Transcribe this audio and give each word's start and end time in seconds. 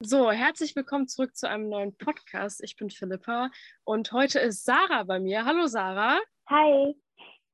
So, 0.00 0.30
herzlich 0.30 0.76
willkommen 0.76 1.08
zurück 1.08 1.34
zu 1.34 1.48
einem 1.48 1.68
neuen 1.68 1.96
Podcast. 1.96 2.62
Ich 2.62 2.76
bin 2.76 2.88
Philippa 2.88 3.50
und 3.82 4.12
heute 4.12 4.38
ist 4.38 4.64
Sarah 4.64 5.02
bei 5.02 5.18
mir. 5.18 5.44
Hallo 5.44 5.66
Sarah. 5.66 6.20
Hi. 6.48 6.94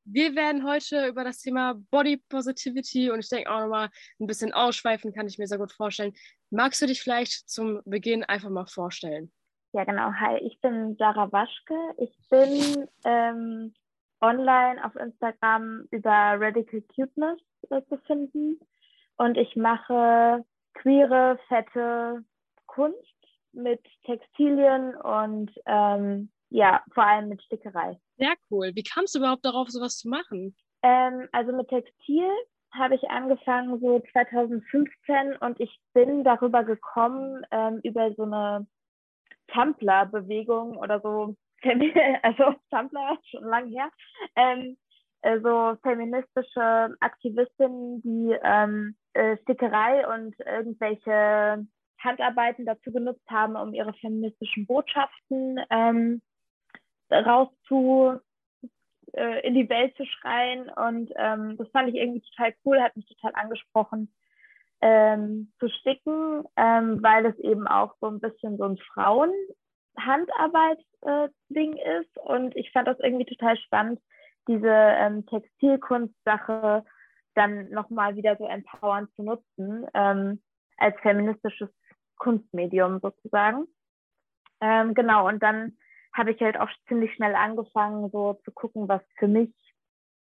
Wir 0.05 0.35
werden 0.35 0.63
heute 0.63 1.07
über 1.07 1.25
das 1.25 1.39
Thema 1.39 1.81
Body 1.91 2.19
Positivity 2.29 3.11
und 3.11 3.21
ich 3.21 3.31
denke 3.31 3.51
auch 3.51 3.61
nochmal 3.61 3.89
ein 4.21 4.27
bisschen 4.27 4.53
ausschweifen, 4.53 5.15
kann 5.15 5.27
ich 5.27 5.39
mir 5.39 5.47
sehr 5.47 5.57
gut 5.57 5.73
vorstellen. 5.73 6.13
Magst 6.51 6.83
du 6.83 6.87
dich 6.87 7.01
vielleicht 7.01 7.49
zum 7.49 7.81
Beginn 7.87 8.25
einfach 8.25 8.51
mal 8.51 8.67
vorstellen? 8.67 9.33
Ja, 9.73 9.85
genau. 9.85 10.13
Hi, 10.13 10.37
ich 10.41 10.61
bin 10.61 10.97
Sarah 10.99 11.33
Waschke. 11.33 11.95
Ich 11.97 12.15
bin 12.29 12.87
ähm, 13.07 13.73
online 14.21 14.85
auf 14.85 14.95
Instagram 14.97 15.89
über 15.91 16.11
Radical 16.39 16.83
Cuteness 16.95 17.41
äh, 17.71 17.81
zu 17.89 17.97
finden 18.07 18.61
und 19.17 19.39
ich 19.39 19.57
mache 19.57 20.45
queere, 20.75 21.39
fette 21.49 22.23
Kunst 22.75 22.99
mit 23.53 23.81
Textilien 24.05 24.97
und 24.97 25.51
ähm, 25.67 26.31
ja, 26.51 26.83
vor 26.93 27.05
allem 27.05 27.29
mit 27.29 27.43
Stickerei. 27.43 27.99
Sehr 28.17 28.35
cool. 28.51 28.73
Wie 28.75 28.83
kamst 28.83 29.15
du 29.15 29.21
überhaupt 29.21 29.45
darauf, 29.45 29.69
sowas 29.69 29.99
zu 29.99 30.09
machen? 30.09 30.57
Ähm, 30.83 31.29
also 31.33 31.53
mit 31.53 31.69
Textil 31.69 32.29
habe 32.73 32.97
ich 32.97 33.09
angefangen 33.09 33.81
so 33.81 34.01
2015 34.13 35.37
und 35.41 35.61
ich 35.61 35.79
bin 35.93 36.25
darüber 36.25 36.65
gekommen 36.65 37.47
ähm, 37.51 37.81
über 37.85 38.13
so 38.15 38.25
eine 38.25 38.67
Tumblr-Bewegung 39.49 40.77
oder 40.77 41.01
so, 41.01 41.37
also 42.23 42.55
Tumblr 42.71 43.19
schon 43.31 43.45
lange 43.45 43.71
her, 43.71 43.91
ähm, 44.37 44.77
äh, 45.23 45.41
so 45.41 45.77
feministische 45.83 46.97
Aktivistinnen, 47.01 48.03
die 48.03 48.37
ähm, 48.43 48.97
äh, 49.13 49.37
Stickerei 49.39 50.07
und 50.09 50.35
irgendwelche 50.41 51.67
Handarbeiten 52.05 52.67
dazu 52.67 52.93
genutzt 52.93 53.29
haben, 53.29 53.57
um 53.57 53.75
ihre 53.75 53.95
feministischen 53.95 54.67
Botschaften 54.67 55.61
ähm, 55.71 56.21
rauszu 57.11 58.21
äh, 59.13 59.47
in 59.47 59.55
die 59.55 59.69
Welt 59.69 59.97
zu 59.97 60.05
schreien. 60.05 60.69
Und 60.71 61.13
ähm, 61.17 61.57
das 61.57 61.69
fand 61.71 61.89
ich 61.89 61.95
irgendwie 61.95 62.23
total 62.23 62.55
cool, 62.65 62.81
hat 62.81 62.97
mich 62.97 63.07
total 63.07 63.33
angesprochen 63.35 64.13
ähm, 64.81 65.53
zu 65.59 65.69
sticken, 65.69 66.45
ähm, 66.57 67.03
weil 67.03 67.27
es 67.27 67.39
eben 67.39 67.67
auch 67.67 67.95
so 68.01 68.09
ein 68.09 68.21
bisschen 68.21 68.59
so 68.59 68.65
ein 68.65 68.77
Frauenhandarbeit-Ding 69.97 71.77
äh, 71.77 72.01
ist. 72.01 72.19
Und 72.19 72.55
ich 72.57 72.71
fand 72.73 72.87
das 72.89 73.01
irgendwie 73.01 73.25
total 73.25 73.57
spannend, 73.57 74.01
diese 74.47 74.69
ähm, 74.69 75.25
Textilkunstsache 75.27 76.85
dann 77.35 77.71
nochmal 77.71 78.15
wieder 78.17 78.37
so 78.37 78.47
empowernd 78.47 79.11
zu 79.15 79.23
nutzen 79.23 79.87
ähm, 79.95 80.43
als 80.77 80.95
feministisches 81.01 81.71
Kunstmedium 82.25 83.01
sozusagen. 83.01 83.67
Ähm, 84.61 84.95
genau, 84.95 85.29
und 85.29 85.43
dann 85.43 85.77
habe 86.15 86.33
ich 86.33 86.41
halt 86.41 86.57
auch 86.57 86.71
ziemlich 86.89 87.13
schnell 87.15 87.35
angefangen, 87.35 88.11
so 88.11 88.41
zu 88.45 88.53
gucken, 88.53 88.89
was 88.89 89.03
für 89.19 89.29
mich 89.29 89.51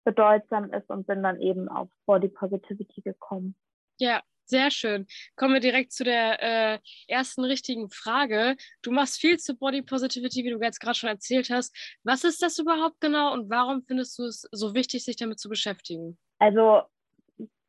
bedeutsam 0.05 0.71
ist 0.71 0.89
und 0.89 1.05
bin 1.05 1.21
dann 1.21 1.41
eben 1.41 1.67
auf 1.67 1.89
Body 2.05 2.29
Positivity 2.29 3.01
gekommen. 3.01 3.55
Ja, 3.99 4.21
sehr 4.45 4.71
schön. 4.71 5.05
Kommen 5.35 5.53
wir 5.53 5.59
direkt 5.59 5.91
zu 5.91 6.03
der 6.03 6.41
äh, 6.41 6.79
ersten 7.07 7.43
richtigen 7.43 7.89
Frage. 7.89 8.55
Du 8.81 8.91
machst 8.91 9.19
viel 9.19 9.37
zu 9.37 9.57
Body 9.57 9.81
Positivity, 9.81 10.43
wie 10.43 10.51
du 10.51 10.59
jetzt 10.61 10.79
gerade 10.79 10.97
schon 10.97 11.09
erzählt 11.09 11.49
hast. 11.49 11.75
Was 12.03 12.23
ist 12.23 12.41
das 12.41 12.57
überhaupt 12.57 12.99
genau 13.01 13.33
und 13.33 13.49
warum 13.49 13.83
findest 13.83 14.17
du 14.17 14.23
es 14.23 14.47
so 14.51 14.73
wichtig, 14.73 15.03
sich 15.03 15.17
damit 15.17 15.39
zu 15.39 15.49
beschäftigen? 15.49 16.17
Also, 16.39 16.83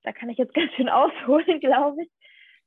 da 0.03 0.12
kann 0.12 0.31
ich 0.31 0.39
jetzt 0.39 0.55
ganz 0.55 0.73
schön 0.75 0.89
ausholen, 0.89 1.61
glaube 1.61 2.05
ich. 2.05 2.11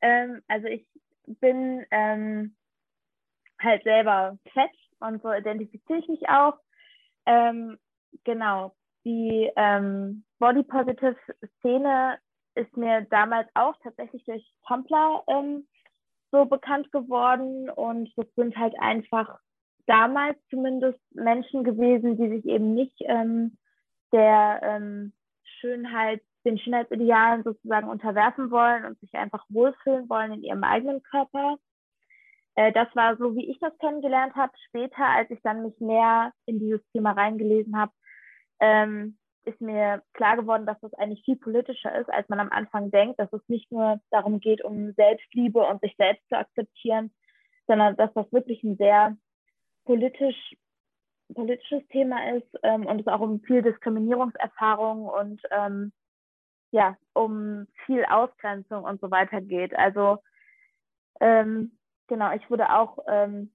Ähm, 0.01 0.41
also, 0.47 0.67
ich 0.67 0.85
bin 1.27 1.85
ähm, 1.91 2.55
halt 3.61 3.83
selber 3.83 4.37
fett 4.53 4.71
und 4.99 5.21
so 5.21 5.31
identifiziere 5.31 5.99
ich 5.99 6.07
mich 6.07 6.29
auch. 6.29 6.57
Ähm, 7.25 7.77
genau, 8.23 8.75
die 9.03 9.51
ähm, 9.55 10.23
Body 10.39 10.63
Positive 10.63 11.15
Szene 11.59 12.17
ist 12.55 12.75
mir 12.77 13.01
damals 13.09 13.47
auch 13.53 13.75
tatsächlich 13.83 14.23
durch 14.25 14.45
Tumblr 14.67 15.23
ähm, 15.27 15.67
so 16.31 16.45
bekannt 16.45 16.91
geworden 16.91 17.69
und 17.69 18.11
das 18.17 18.27
sind 18.35 18.55
halt 18.57 18.73
einfach 18.79 19.39
damals 19.85 20.37
zumindest 20.49 20.99
Menschen 21.13 21.63
gewesen, 21.63 22.17
die 22.17 22.29
sich 22.29 22.45
eben 22.45 22.73
nicht 22.73 22.95
ähm, 23.01 23.57
der 24.11 24.59
ähm, 24.63 25.13
Schönheit 25.59 26.21
den 26.45 26.57
Schönheitsidealen 26.59 27.43
sozusagen 27.43 27.89
unterwerfen 27.89 28.51
wollen 28.51 28.85
und 28.85 28.99
sich 28.99 29.13
einfach 29.13 29.43
wohlfühlen 29.49 30.09
wollen 30.09 30.33
in 30.33 30.43
ihrem 30.43 30.63
eigenen 30.63 31.01
Körper. 31.03 31.57
Äh, 32.55 32.71
das 32.71 32.87
war 32.95 33.17
so, 33.17 33.35
wie 33.35 33.49
ich 33.49 33.59
das 33.59 33.77
kennengelernt 33.79 34.35
habe. 34.35 34.53
Später, 34.67 35.05
als 35.05 35.29
ich 35.31 35.41
dann 35.41 35.63
mich 35.63 35.79
mehr 35.79 36.31
in 36.45 36.59
dieses 36.59 36.81
Thema 36.91 37.11
reingelesen 37.11 37.77
habe, 37.77 37.91
ähm, 38.59 39.17
ist 39.45 39.61
mir 39.61 40.01
klar 40.13 40.37
geworden, 40.37 40.65
dass 40.65 40.79
das 40.81 40.93
eigentlich 40.95 41.23
viel 41.23 41.35
politischer 41.35 41.93
ist, 41.99 42.09
als 42.09 42.27
man 42.29 42.39
am 42.39 42.49
Anfang 42.51 42.91
denkt, 42.91 43.19
dass 43.19 43.31
es 43.31 43.41
nicht 43.47 43.71
nur 43.71 43.99
darum 44.09 44.39
geht, 44.39 44.63
um 44.63 44.93
Selbstliebe 44.93 45.59
und 45.59 45.81
sich 45.81 45.95
selbst 45.97 46.27
zu 46.29 46.37
akzeptieren, 46.37 47.13
sondern 47.67 47.95
dass 47.95 48.13
das 48.13 48.31
wirklich 48.31 48.63
ein 48.63 48.77
sehr 48.77 49.15
politisch, 49.85 50.55
politisches 51.33 51.87
Thema 51.89 52.35
ist 52.35 52.47
ähm, 52.63 52.85
und 52.85 52.99
es 52.99 53.07
auch 53.07 53.19
um 53.19 53.39
viel 53.41 53.61
Diskriminierungserfahrung 53.61 55.05
und 55.05 55.41
ähm, 55.51 55.91
ja, 56.71 56.97
um 57.13 57.67
viel 57.85 58.05
Ausgrenzung 58.05 58.83
und 58.83 58.99
so 59.01 59.11
weiter 59.11 59.41
geht. 59.41 59.75
Also 59.75 60.17
ähm, 61.19 61.77
genau, 62.07 62.33
ich 62.33 62.49
wurde 62.49 62.69
auch, 62.73 62.99
ähm, 63.07 63.53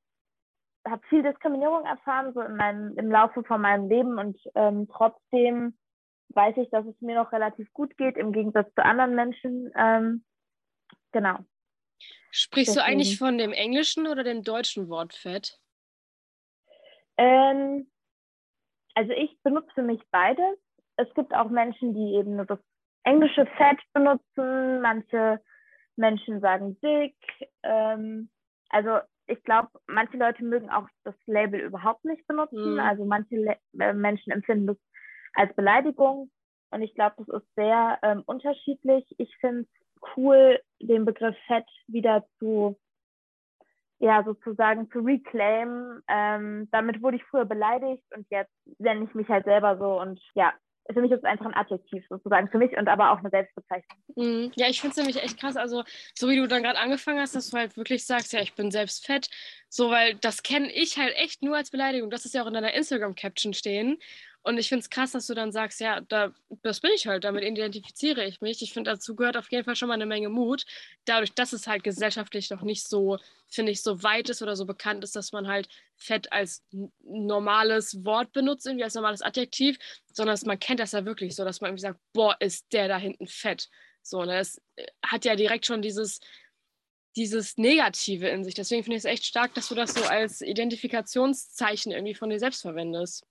habe 0.87 1.06
viel 1.09 1.22
Diskriminierung 1.22 1.84
erfahren, 1.84 2.32
so 2.32 2.41
in 2.41 2.56
meinem, 2.56 2.97
im 2.97 3.10
Laufe 3.10 3.44
von 3.44 3.60
meinem 3.60 3.88
Leben 3.88 4.19
und 4.19 4.38
ähm, 4.54 4.88
trotzdem 4.88 5.76
weiß 6.31 6.56
ich, 6.59 6.70
dass 6.70 6.87
es 6.87 7.00
mir 7.00 7.16
noch 7.16 7.32
relativ 7.32 7.72
gut 7.72 7.97
geht, 7.97 8.16
im 8.16 8.32
Gegensatz 8.32 8.72
zu 8.75 8.84
anderen 8.84 9.15
Menschen. 9.15 9.72
Ähm, 9.76 10.25
genau. 11.12 11.38
Sprichst 12.31 12.76
Deswegen. 12.76 12.87
du 12.87 12.93
eigentlich 12.93 13.19
von 13.19 13.38
dem 13.38 13.53
englischen 13.53 14.06
oder 14.06 14.22
dem 14.22 14.43
deutschen 14.43 14.88
Wort 14.88 15.15
Fett? 15.15 15.59
Ähm, 17.16 17.91
also 18.94 19.12
ich 19.12 19.37
benutze 19.43 19.70
für 19.75 19.82
mich 19.82 20.00
beides. 20.10 20.59
Es 20.97 21.12
gibt 21.15 21.34
auch 21.34 21.50
Menschen, 21.50 21.94
die 21.94 22.15
eben 22.15 22.37
nur 22.37 22.47
das 22.47 22.60
englische 23.05 23.47
Fett 23.56 23.81
benutzen, 23.93 24.81
manche 24.81 25.41
Menschen 25.97 26.41
sagen 26.41 26.78
dick. 26.81 27.16
Ähm, 27.62 28.31
also 28.69 28.99
ich 29.27 29.43
glaube, 29.44 29.69
manche 29.87 30.16
Leute 30.16 30.44
mögen 30.44 30.71
auch 30.71 30.88
das 31.05 31.15
Label 31.27 31.61
überhaupt 31.61 32.05
nicht 32.05 32.27
benutzen. 32.27 32.75
Mhm. 32.75 32.81
Also 32.81 33.05
manche 33.05 33.37
Le 33.37 33.56
äh, 33.78 33.93
Menschen 33.93 34.33
empfinden 34.33 34.66
das 34.66 34.77
als 35.34 35.55
Beleidigung. 35.55 36.31
Und 36.71 36.83
ich 36.83 36.94
glaube, 36.94 37.16
das 37.19 37.43
ist 37.43 37.55
sehr 37.55 37.99
ähm, 38.03 38.22
unterschiedlich. 38.27 39.05
Ich 39.19 39.34
finde 39.38 39.62
es 39.62 40.03
cool, 40.17 40.61
den 40.81 41.05
Begriff 41.05 41.37
Fett 41.47 41.67
wieder 41.87 42.25
zu, 42.38 42.78
ja, 43.99 44.22
sozusagen 44.25 44.91
zu 44.91 45.00
reclaimen. 45.00 46.03
Ähm, 46.09 46.69
damit 46.71 47.03
wurde 47.03 47.17
ich 47.17 47.25
früher 47.25 47.44
beleidigt 47.44 48.05
und 48.17 48.27
jetzt 48.31 48.53
nenne 48.78 49.05
ich 49.05 49.15
mich 49.15 49.28
halt 49.28 49.44
selber 49.44 49.78
so. 49.78 50.00
Und 50.00 50.21
ja, 50.34 50.53
für 50.92 51.00
mich 51.00 51.10
ist 51.10 51.18
es 51.18 51.24
einfach 51.24 51.46
ein 51.46 51.54
Adjektiv 51.54 52.04
sozusagen, 52.08 52.48
für 52.48 52.58
mich 52.58 52.76
und 52.76 52.88
aber 52.88 53.12
auch 53.12 53.18
eine 53.18 53.30
Selbstbezeichnung. 53.30 53.98
Mhm. 54.16 54.52
Ja, 54.56 54.68
ich 54.68 54.80
finde 54.80 54.92
es 54.92 54.96
nämlich 54.96 55.22
echt 55.22 55.38
krass, 55.38 55.56
also 55.56 55.84
so 56.14 56.28
wie 56.28 56.36
du 56.36 56.46
dann 56.46 56.62
gerade 56.62 56.78
angefangen 56.78 57.20
hast, 57.20 57.34
dass 57.34 57.50
du 57.50 57.56
halt 57.56 57.76
wirklich 57.76 58.04
sagst, 58.04 58.32
ja, 58.32 58.41
ich 58.41 58.54
bin 58.54 58.70
selbst 58.70 59.06
fett, 59.06 59.28
so, 59.69 59.90
weil 59.90 60.14
das 60.16 60.42
kenne 60.42 60.70
ich 60.72 60.98
halt 60.98 61.14
echt 61.16 61.42
nur 61.42 61.56
als 61.56 61.70
Beleidigung. 61.70 62.10
Das 62.10 62.24
ist 62.24 62.34
ja 62.34 62.42
auch 62.42 62.46
in 62.46 62.54
deiner 62.54 62.74
Instagram-Caption 62.74 63.54
stehen. 63.54 63.98
Und 64.42 64.56
ich 64.56 64.68
finde 64.68 64.80
es 64.80 64.90
krass, 64.90 65.12
dass 65.12 65.26
du 65.26 65.34
dann 65.34 65.52
sagst, 65.52 65.80
ja, 65.80 66.00
da, 66.00 66.32
das 66.62 66.80
bin 66.80 66.90
ich 66.94 67.06
halt, 67.06 67.24
damit 67.24 67.44
identifiziere 67.44 68.24
ich 68.24 68.40
mich. 68.40 68.62
Ich 68.62 68.72
finde, 68.72 68.90
dazu 68.90 69.14
gehört 69.14 69.36
auf 69.36 69.50
jeden 69.50 69.64
Fall 69.64 69.76
schon 69.76 69.88
mal 69.88 69.94
eine 69.94 70.06
Menge 70.06 70.30
Mut. 70.30 70.64
Dadurch, 71.04 71.34
dass 71.34 71.52
es 71.52 71.66
halt 71.66 71.84
gesellschaftlich 71.84 72.48
noch 72.48 72.62
nicht 72.62 72.88
so, 72.88 73.18
finde 73.48 73.72
ich, 73.72 73.82
so 73.82 74.02
weit 74.02 74.31
ist 74.31 74.40
oder 74.40 74.56
so 74.56 74.64
bekannt 74.64 75.04
ist, 75.04 75.14
dass 75.14 75.32
man 75.32 75.46
halt 75.46 75.69
Fett 75.94 76.32
als 76.32 76.64
normales 77.02 78.02
Wort 78.04 78.32
benutzt, 78.32 78.66
irgendwie 78.66 78.84
als 78.84 78.94
normales 78.94 79.20
Adjektiv, 79.20 79.78
sondern 80.10 80.32
dass 80.32 80.46
man 80.46 80.58
kennt 80.58 80.81
das 80.81 80.93
ja 80.93 81.04
wirklich 81.04 81.36
so, 81.36 81.44
dass 81.44 81.60
man 81.60 81.69
irgendwie 81.70 81.82
sagt, 81.82 82.00
boah, 82.14 82.34
ist 82.40 82.72
der 82.72 82.88
da 82.88 82.96
hinten 82.96 83.26
fett. 83.26 83.69
So, 84.02 84.25
ne, 84.25 84.38
das 84.38 84.58
äh, 84.76 84.86
hat 85.04 85.26
ja 85.26 85.36
direkt 85.36 85.66
schon 85.66 85.82
dieses, 85.82 86.19
dieses 87.14 87.58
Negative 87.58 88.26
in 88.28 88.43
sich. 88.44 88.54
Deswegen 88.54 88.84
finde 88.84 88.96
ich 88.96 89.02
es 89.02 89.10
echt 89.10 89.26
stark, 89.26 89.52
dass 89.52 89.69
du 89.69 89.75
das 89.75 89.93
so 89.93 90.02
als 90.04 90.40
Identifikationszeichen 90.40 91.93
irgendwie 91.93 92.14
von 92.14 92.31
dir 92.31 92.38
selbst 92.38 92.62
verwendest 92.62 93.26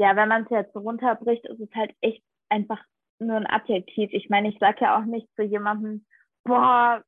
ja, 0.00 0.16
wenn 0.16 0.30
man 0.30 0.44
es 0.44 0.50
jetzt 0.50 0.72
so 0.72 0.78
runterbricht, 0.78 1.44
ist 1.44 1.60
es 1.60 1.68
halt 1.74 1.94
echt 2.00 2.24
einfach 2.48 2.82
nur 3.18 3.36
ein 3.36 3.46
Adjektiv. 3.46 4.08
Ich 4.14 4.30
meine, 4.30 4.48
ich 4.48 4.58
sage 4.58 4.78
ja 4.80 4.98
auch 4.98 5.04
nicht 5.04 5.28
zu 5.36 5.42
jemandem, 5.42 6.06
boah, 6.42 7.04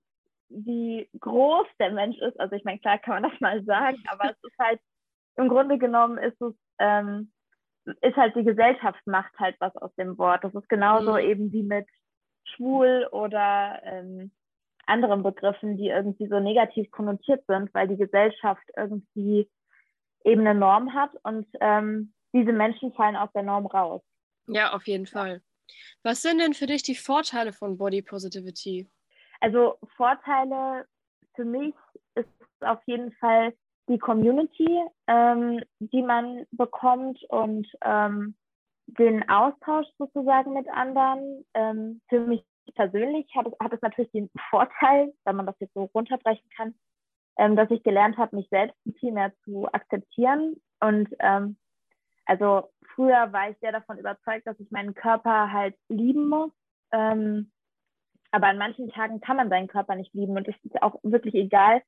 wie 0.50 1.08
groß 1.18 1.66
der 1.78 1.92
Mensch 1.92 2.18
ist. 2.18 2.38
Also 2.38 2.54
ich 2.54 2.64
meine, 2.64 2.80
klar 2.80 2.98
kann 2.98 3.22
man 3.22 3.30
das 3.30 3.40
mal 3.40 3.64
sagen, 3.64 3.96
aber 4.10 4.32
es 4.32 4.44
ist 4.44 4.58
halt, 4.58 4.78
im 5.36 5.48
Grunde 5.48 5.78
genommen 5.78 6.18
ist 6.18 6.38
es, 6.42 6.52
ähm, 6.78 7.32
ist 8.02 8.16
halt 8.16 8.36
die 8.36 8.44
Gesellschaft 8.44 9.00
macht 9.06 9.32
halt 9.38 9.56
was 9.58 9.74
aus 9.76 9.94
dem 9.94 10.18
Wort. 10.18 10.44
Das 10.44 10.54
ist 10.54 10.68
genauso 10.68 11.12
mhm. 11.12 11.18
eben 11.18 11.52
wie 11.52 11.62
mit 11.62 11.88
schwul 12.44 13.08
oder 13.10 13.80
ähm, 13.84 14.32
anderen 14.84 15.22
Begriffen, 15.22 15.78
die 15.78 15.88
irgendwie 15.88 16.26
so 16.26 16.40
negativ 16.40 16.90
konnotiert 16.90 17.42
sind, 17.46 17.72
weil 17.72 17.88
die 17.88 17.96
Gesellschaft 17.96 18.64
irgendwie 18.76 19.48
eben 20.24 20.42
eine 20.42 20.54
Norm 20.54 20.92
hat 20.92 21.12
und 21.22 21.46
ähm, 21.58 22.12
diese 22.32 22.52
Menschen 22.52 22.92
fallen 22.92 23.16
aus 23.16 23.30
der 23.34 23.42
Norm 23.42 23.66
raus. 23.66 24.02
Ja, 24.46 24.72
auf 24.72 24.86
jeden 24.86 25.06
Fall. 25.06 25.42
Was 26.02 26.22
sind 26.22 26.38
denn 26.38 26.54
für 26.54 26.66
dich 26.66 26.82
die 26.82 26.94
Vorteile 26.94 27.52
von 27.52 27.78
Body 27.78 28.02
Positivity? 28.02 28.88
Also 29.40 29.78
Vorteile 29.96 30.86
für 31.34 31.44
mich 31.44 31.74
ist 32.14 32.28
auf 32.60 32.80
jeden 32.86 33.12
Fall 33.12 33.54
die 33.88 33.98
Community, 33.98 34.80
ähm, 35.06 35.60
die 35.80 36.02
man 36.02 36.46
bekommt 36.52 37.22
und 37.28 37.66
ähm, 37.84 38.36
den 38.86 39.28
Austausch 39.28 39.86
sozusagen 39.98 40.52
mit 40.52 40.68
anderen. 40.68 41.44
Ähm, 41.54 42.00
für 42.08 42.20
mich 42.20 42.44
persönlich 42.74 43.26
hat 43.34 43.46
es, 43.46 43.52
hat 43.60 43.72
es 43.72 43.82
natürlich 43.82 44.12
den 44.12 44.30
Vorteil, 44.50 45.12
wenn 45.24 45.36
man 45.36 45.46
das 45.46 45.58
jetzt 45.60 45.74
so 45.74 45.90
runterbrechen 45.94 46.48
kann, 46.56 46.74
ähm, 47.38 47.56
dass 47.56 47.70
ich 47.70 47.82
gelernt 47.82 48.16
habe, 48.18 48.36
mich 48.36 48.48
selbst 48.50 48.76
viel 48.98 49.12
mehr 49.12 49.32
zu 49.44 49.66
akzeptieren. 49.72 50.60
Und 50.80 51.08
ähm, 51.18 51.56
also 52.24 52.70
früher 52.94 53.32
war 53.32 53.50
ich 53.50 53.58
sehr 53.60 53.72
davon 53.72 53.98
überzeugt, 53.98 54.46
dass 54.46 54.58
ich 54.60 54.70
meinen 54.70 54.94
Körper 54.94 55.52
halt 55.52 55.76
lieben 55.88 56.28
muss. 56.28 56.52
Ähm, 56.92 57.50
aber 58.30 58.46
an 58.48 58.58
manchen 58.58 58.88
Tagen 58.90 59.20
kann 59.20 59.36
man 59.36 59.50
seinen 59.50 59.68
Körper 59.68 59.94
nicht 59.94 60.14
lieben 60.14 60.36
und 60.36 60.48
es 60.48 60.54
ist 60.64 60.82
auch 60.82 60.98
wirklich 61.02 61.34
egal, 61.34 61.82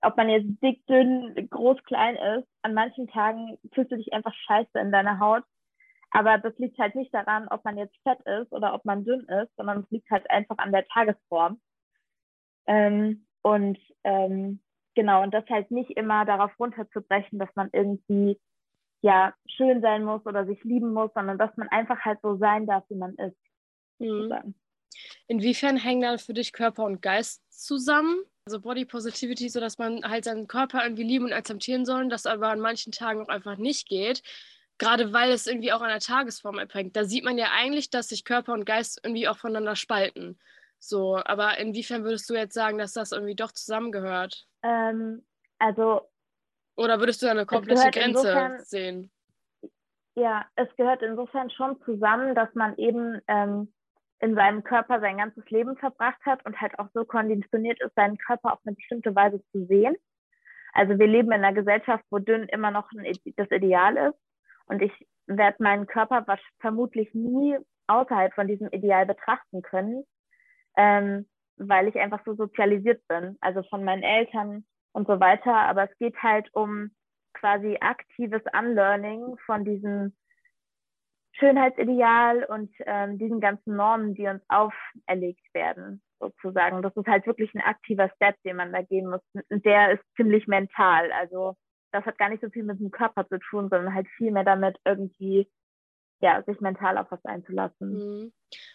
ob 0.00 0.16
man 0.16 0.28
jetzt 0.28 0.48
dick, 0.62 0.86
dünn, 0.86 1.48
groß, 1.50 1.82
klein 1.84 2.16
ist. 2.16 2.48
An 2.62 2.74
manchen 2.74 3.08
Tagen 3.08 3.58
fühlst 3.72 3.92
du 3.92 3.96
dich 3.96 4.12
einfach 4.12 4.34
scheiße 4.34 4.78
in 4.78 4.92
deiner 4.92 5.18
Haut. 5.18 5.44
Aber 6.10 6.38
das 6.38 6.56
liegt 6.58 6.78
halt 6.78 6.94
nicht 6.94 7.12
daran, 7.12 7.48
ob 7.48 7.64
man 7.64 7.76
jetzt 7.76 7.96
fett 8.02 8.20
ist 8.20 8.52
oder 8.52 8.74
ob 8.74 8.84
man 8.84 9.04
dünn 9.04 9.26
ist, 9.26 9.54
sondern 9.56 9.80
es 9.80 9.90
liegt 9.90 10.10
halt 10.10 10.28
einfach 10.30 10.58
an 10.58 10.72
der 10.72 10.86
Tagesform. 10.86 11.60
Ähm, 12.66 13.26
und 13.42 13.78
ähm, 14.04 14.60
genau, 14.94 15.22
und 15.22 15.34
das 15.34 15.44
halt 15.50 15.70
nicht 15.70 15.90
immer 15.90 16.24
darauf 16.24 16.52
runterzubrechen, 16.58 17.38
dass 17.38 17.54
man 17.56 17.68
irgendwie 17.72 18.38
ja 19.04 19.34
schön 19.46 19.82
sein 19.82 20.02
muss 20.02 20.24
oder 20.24 20.46
sich 20.46 20.64
lieben 20.64 20.92
muss, 20.92 21.10
sondern 21.14 21.36
dass 21.36 21.54
man 21.56 21.68
einfach 21.68 22.00
halt 22.00 22.18
so 22.22 22.36
sein 22.38 22.66
darf, 22.66 22.84
wie 22.88 22.96
man 22.96 23.14
ist. 23.16 23.36
Mhm. 23.98 24.54
Inwiefern 25.26 25.76
hängen 25.76 26.00
dann 26.00 26.18
für 26.18 26.32
dich 26.32 26.52
Körper 26.52 26.84
und 26.84 27.02
Geist 27.02 27.42
zusammen? 27.50 28.16
Also 28.46 28.60
Body 28.60 28.84
Positivity, 28.86 29.48
so 29.50 29.60
dass 29.60 29.78
man 29.78 30.02
halt 30.04 30.24
seinen 30.24 30.46
Körper 30.46 30.82
irgendwie 30.82 31.02
lieben 31.02 31.26
und 31.26 31.32
akzeptieren 31.32 31.84
soll, 31.84 32.08
das 32.08 32.24
aber 32.26 32.48
an 32.48 32.60
manchen 32.60 32.92
Tagen 32.92 33.22
auch 33.22 33.28
einfach 33.28 33.58
nicht 33.58 33.88
geht. 33.88 34.22
Gerade 34.78 35.12
weil 35.12 35.30
es 35.30 35.46
irgendwie 35.46 35.72
auch 35.72 35.82
an 35.82 35.88
der 35.88 36.00
Tagesform 36.00 36.58
abhängt. 36.58 36.96
Da 36.96 37.04
sieht 37.04 37.24
man 37.24 37.38
ja 37.38 37.48
eigentlich, 37.54 37.90
dass 37.90 38.08
sich 38.08 38.24
Körper 38.24 38.54
und 38.54 38.64
Geist 38.64 39.00
irgendwie 39.02 39.28
auch 39.28 39.36
voneinander 39.36 39.76
spalten. 39.76 40.38
So, 40.78 41.20
aber 41.24 41.58
inwiefern 41.58 42.04
würdest 42.04 42.28
du 42.28 42.34
jetzt 42.34 42.54
sagen, 42.54 42.78
dass 42.78 42.94
das 42.94 43.12
irgendwie 43.12 43.36
doch 43.36 43.52
zusammengehört? 43.52 44.46
Ähm, 44.62 45.24
also. 45.58 46.08
Oder 46.76 46.98
würdest 46.98 47.22
du 47.22 47.30
eine 47.30 47.46
komplette 47.46 47.90
Grenze 47.90 48.28
insofern, 48.28 48.58
sehen? 48.60 49.10
Ja, 50.16 50.46
es 50.56 50.68
gehört 50.76 51.02
insofern 51.02 51.50
schon 51.50 51.80
zusammen, 51.82 52.34
dass 52.34 52.52
man 52.54 52.76
eben 52.76 53.20
ähm, 53.28 53.72
in 54.20 54.34
seinem 54.34 54.62
Körper 54.64 55.00
sein 55.00 55.18
ganzes 55.18 55.48
Leben 55.50 55.76
verbracht 55.76 56.20
hat 56.24 56.44
und 56.46 56.60
halt 56.60 56.78
auch 56.78 56.88
so 56.94 57.04
konditioniert 57.04 57.80
ist, 57.82 57.94
seinen 57.94 58.16
Körper 58.16 58.52
auf 58.52 58.60
eine 58.64 58.74
bestimmte 58.74 59.14
Weise 59.14 59.42
zu 59.52 59.66
sehen. 59.66 59.96
Also 60.72 60.98
wir 60.98 61.06
leben 61.06 61.28
in 61.28 61.44
einer 61.44 61.52
Gesellschaft, 61.52 62.04
wo 62.10 62.18
dünn 62.18 62.48
immer 62.48 62.70
noch 62.70 62.90
das 63.36 63.50
Ideal 63.50 63.96
ist. 63.96 64.18
Und 64.66 64.82
ich 64.82 64.92
werde 65.26 65.62
meinen 65.62 65.86
Körper 65.86 66.24
vermutlich 66.60 67.12
nie 67.14 67.56
außerhalb 67.86 68.34
von 68.34 68.48
diesem 68.48 68.68
Ideal 68.70 69.06
betrachten 69.06 69.62
können, 69.62 70.04
ähm, 70.76 71.28
weil 71.56 71.88
ich 71.88 71.96
einfach 71.96 72.24
so 72.24 72.34
sozialisiert 72.34 73.06
bin, 73.08 73.36
also 73.40 73.62
von 73.64 73.84
meinen 73.84 74.02
Eltern 74.02 74.64
und 74.94 75.06
so 75.06 75.20
weiter. 75.20 75.54
Aber 75.54 75.90
es 75.90 75.98
geht 75.98 76.16
halt 76.22 76.48
um 76.54 76.90
quasi 77.34 77.76
aktives 77.80 78.42
Unlearning 78.58 79.36
von 79.44 79.64
diesem 79.64 80.16
Schönheitsideal 81.32 82.44
und 82.44 82.70
ähm, 82.86 83.18
diesen 83.18 83.40
ganzen 83.40 83.76
Normen, 83.76 84.14
die 84.14 84.26
uns 84.28 84.42
auferlegt 84.48 85.52
werden, 85.52 86.00
sozusagen. 86.20 86.80
Das 86.80 86.96
ist 86.96 87.08
halt 87.08 87.26
wirklich 87.26 87.52
ein 87.54 87.60
aktiver 87.60 88.08
Step, 88.14 88.36
den 88.44 88.56
man 88.56 88.72
da 88.72 88.82
gehen 88.82 89.10
muss. 89.10 89.20
Und 89.50 89.64
der 89.64 89.92
ist 89.92 90.02
ziemlich 90.16 90.46
mental. 90.46 91.10
Also 91.12 91.56
das 91.90 92.04
hat 92.04 92.18
gar 92.18 92.28
nicht 92.28 92.42
so 92.42 92.50
viel 92.50 92.62
mit 92.62 92.78
dem 92.78 92.92
Körper 92.92 93.26
zu 93.28 93.38
tun, 93.38 93.68
sondern 93.68 93.94
halt 93.94 94.06
viel 94.16 94.30
mehr 94.30 94.44
damit, 94.44 94.78
irgendwie 94.84 95.48
ja, 96.20 96.42
sich 96.42 96.60
mental 96.60 96.98
auf 96.98 97.10
was 97.10 97.24
einzulassen. 97.24 98.22
Mhm. 98.22 98.32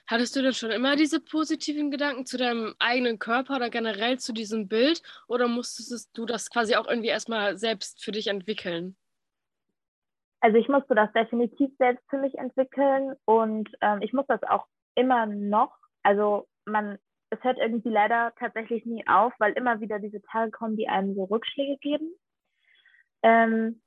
Hattest 0.07 0.35
du 0.35 0.41
denn 0.41 0.53
schon 0.53 0.71
immer 0.71 0.95
diese 0.95 1.19
positiven 1.19 1.91
Gedanken 1.91 2.25
zu 2.25 2.37
deinem 2.37 2.75
eigenen 2.79 3.17
Körper 3.17 3.55
oder 3.55 3.69
generell 3.69 4.19
zu 4.19 4.33
diesem 4.33 4.67
Bild 4.67 5.01
oder 5.27 5.47
musstest 5.47 6.15
du 6.17 6.25
das 6.25 6.49
quasi 6.49 6.75
auch 6.75 6.87
irgendwie 6.87 7.09
erstmal 7.09 7.57
selbst 7.57 8.03
für 8.03 8.11
dich 8.11 8.27
entwickeln? 8.27 8.95
Also 10.41 10.57
ich 10.57 10.69
musste 10.69 10.95
das 10.95 11.11
definitiv 11.11 11.71
selbst 11.77 12.03
für 12.09 12.17
mich 12.17 12.37
entwickeln 12.37 13.15
und 13.25 13.69
ähm, 13.81 14.01
ich 14.01 14.13
muss 14.13 14.25
das 14.27 14.41
auch 14.43 14.67
immer 14.95 15.25
noch. 15.25 15.75
Also 16.03 16.47
man, 16.65 16.97
es 17.29 17.43
hört 17.43 17.57
irgendwie 17.57 17.89
leider 17.89 18.31
tatsächlich 18.39 18.85
nie 18.85 19.05
auf, 19.07 19.33
weil 19.39 19.53
immer 19.53 19.81
wieder 19.81 19.99
diese 19.99 20.21
Tage 20.21 20.51
kommen, 20.51 20.77
die 20.77 20.87
einem 20.87 21.13
so 21.15 21.25
Rückschläge 21.25 21.77
geben. 21.77 22.13
Ähm, 23.21 23.81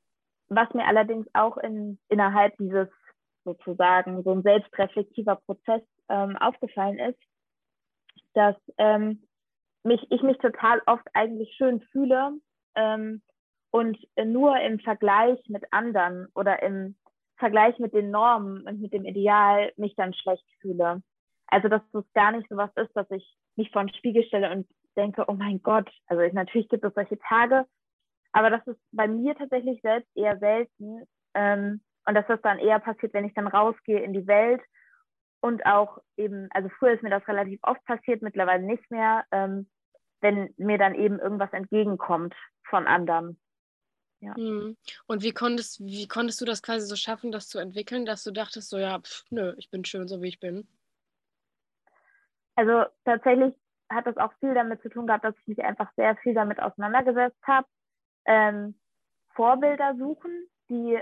was 0.48 0.72
mir 0.74 0.86
allerdings 0.86 1.26
auch 1.32 1.56
in, 1.56 1.98
innerhalb 2.08 2.54
dieses 2.58 2.88
sozusagen 3.44 4.22
so 4.22 4.32
ein 4.32 4.42
selbstreflektiver 4.42 5.36
Prozess 5.36 5.82
ähm, 6.08 6.36
aufgefallen 6.36 6.98
ist, 6.98 7.18
dass 8.34 8.56
ähm, 8.78 9.26
mich, 9.84 10.06
ich 10.10 10.22
mich 10.22 10.38
total 10.38 10.80
oft 10.86 11.06
eigentlich 11.14 11.54
schön 11.56 11.80
fühle, 11.92 12.38
ähm, 12.74 13.22
und 13.72 13.98
nur 14.22 14.60
im 14.60 14.78
Vergleich 14.78 15.38
mit 15.48 15.64
anderen 15.72 16.28
oder 16.34 16.62
im 16.62 16.94
Vergleich 17.36 17.78
mit 17.78 17.94
den 17.94 18.10
Normen 18.10 18.66
und 18.68 18.80
mit 18.80 18.92
dem 18.92 19.04
Ideal 19.04 19.72
mich 19.76 19.96
dann 19.96 20.14
schlecht 20.14 20.46
fühle. 20.60 21.02
Also 21.46 21.68
dass 21.68 21.82
es 21.92 22.04
gar 22.12 22.32
nicht 22.32 22.48
so 22.48 22.56
was 22.56 22.70
ist, 22.76 22.94
dass 22.94 23.10
ich 23.10 23.36
mich 23.56 23.70
vor 23.70 23.82
den 23.82 23.94
Spiegel 23.94 24.24
stelle 24.24 24.50
und 24.52 24.68
denke, 24.96 25.24
oh 25.26 25.32
mein 25.32 25.62
Gott, 25.62 25.90
also 26.06 26.22
ich, 26.22 26.34
natürlich 26.34 26.68
gibt 26.68 26.84
es 26.84 26.94
solche 26.94 27.18
Tage, 27.18 27.66
aber 28.32 28.50
das 28.50 28.66
ist 28.66 28.80
bei 28.92 29.08
mir 29.08 29.34
tatsächlich 29.34 29.80
selbst 29.80 30.14
eher 30.14 30.38
selten 30.38 31.02
ähm, 31.34 31.80
und 32.06 32.14
dass 32.14 32.26
das 32.26 32.40
dann 32.42 32.58
eher 32.58 32.78
passiert, 32.78 33.14
wenn 33.14 33.24
ich 33.24 33.34
dann 33.34 33.46
rausgehe 33.46 34.00
in 34.00 34.12
die 34.12 34.26
Welt 34.26 34.62
und 35.40 35.64
auch 35.66 35.98
eben, 36.16 36.48
also 36.52 36.68
früher 36.78 36.92
ist 36.92 37.02
mir 37.02 37.10
das 37.10 37.26
relativ 37.26 37.60
oft 37.62 37.84
passiert, 37.84 38.22
mittlerweile 38.22 38.62
nicht 38.62 38.90
mehr, 38.90 39.24
ähm, 39.30 39.68
wenn 40.20 40.54
mir 40.56 40.78
dann 40.78 40.94
eben 40.94 41.18
irgendwas 41.18 41.52
entgegenkommt 41.52 42.34
von 42.64 42.86
anderen. 42.86 43.40
Ja. 44.20 44.38
Mhm. 44.38 44.76
Und 45.06 45.22
wie 45.22 45.32
konntest, 45.32 45.80
wie 45.80 46.06
konntest 46.06 46.40
du 46.40 46.44
das 46.44 46.62
quasi 46.62 46.86
so 46.86 46.94
schaffen, 46.94 47.32
das 47.32 47.48
zu 47.48 47.58
entwickeln, 47.58 48.06
dass 48.06 48.22
du 48.22 48.30
dachtest, 48.30 48.70
so 48.70 48.78
ja, 48.78 49.00
pff, 49.00 49.24
nö, 49.30 49.54
ich 49.58 49.68
bin 49.70 49.84
schön, 49.84 50.06
so 50.06 50.22
wie 50.22 50.28
ich 50.28 50.38
bin? 50.38 50.66
Also 52.54 52.84
tatsächlich 53.04 53.52
hat 53.90 54.06
das 54.06 54.16
auch 54.16 54.32
viel 54.38 54.54
damit 54.54 54.80
zu 54.82 54.90
tun 54.90 55.06
gehabt, 55.06 55.24
dass 55.24 55.36
ich 55.38 55.48
mich 55.48 55.64
einfach 55.64 55.90
sehr 55.96 56.16
viel 56.16 56.34
damit 56.34 56.60
auseinandergesetzt 56.60 57.42
habe. 57.44 57.66
Ähm, 58.24 58.78
Vorbilder 59.34 59.96
suchen, 59.96 60.46
die 60.68 61.00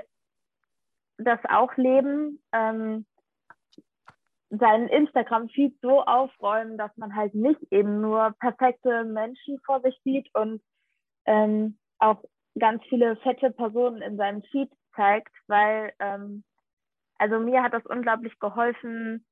das 1.24 1.40
auch 1.48 1.76
leben, 1.76 2.42
ähm, 2.52 3.06
seinen 4.50 4.88
Instagram-Feed 4.88 5.80
so 5.80 6.02
aufräumen, 6.02 6.76
dass 6.76 6.96
man 6.96 7.14
halt 7.14 7.34
nicht 7.34 7.60
eben 7.70 8.00
nur 8.00 8.34
perfekte 8.40 9.04
Menschen 9.04 9.60
vor 9.64 9.80
sich 9.80 9.98
sieht 10.04 10.28
und 10.34 10.60
ähm, 11.26 11.78
auch 11.98 12.22
ganz 12.58 12.82
viele 12.88 13.16
fette 13.16 13.50
Personen 13.52 14.02
in 14.02 14.16
seinem 14.16 14.42
Feed 14.42 14.70
zeigt, 14.96 15.32
weil 15.46 15.92
ähm, 16.00 16.42
also 17.18 17.38
mir 17.38 17.62
hat 17.62 17.74
das 17.74 17.86
unglaublich 17.86 18.38
geholfen, 18.40 19.24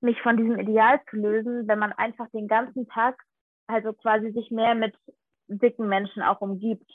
mich 0.00 0.20
von 0.22 0.36
diesem 0.36 0.58
Ideal 0.60 1.00
zu 1.10 1.16
lösen, 1.16 1.66
wenn 1.66 1.78
man 1.78 1.92
einfach 1.92 2.28
den 2.30 2.46
ganzen 2.46 2.86
Tag 2.88 3.20
also 3.66 3.92
quasi 3.92 4.30
sich 4.30 4.50
mehr 4.50 4.74
mit 4.74 4.94
dicken 5.48 5.88
Menschen 5.88 6.22
auch 6.22 6.40
umgibt. 6.40 6.90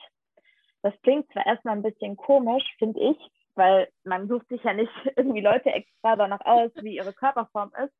Das 0.83 0.93
klingt 1.03 1.29
zwar 1.31 1.45
erstmal 1.45 1.75
ein 1.75 1.83
bisschen 1.83 2.15
komisch, 2.15 2.63
finde 2.79 2.99
ich, 2.99 3.17
weil 3.55 3.89
man 4.03 4.27
sucht 4.27 4.47
sich 4.47 4.63
ja 4.63 4.73
nicht 4.73 4.91
irgendwie 5.15 5.41
Leute 5.41 5.69
extra 5.69 6.15
danach 6.15 6.41
aus, 6.41 6.71
wie 6.81 6.95
ihre 6.95 7.13
Körperform 7.13 7.71
ist. 7.83 7.93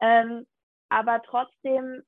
Ähm, 0.00 0.46
aber 0.88 1.22
trotzdem 1.22 2.02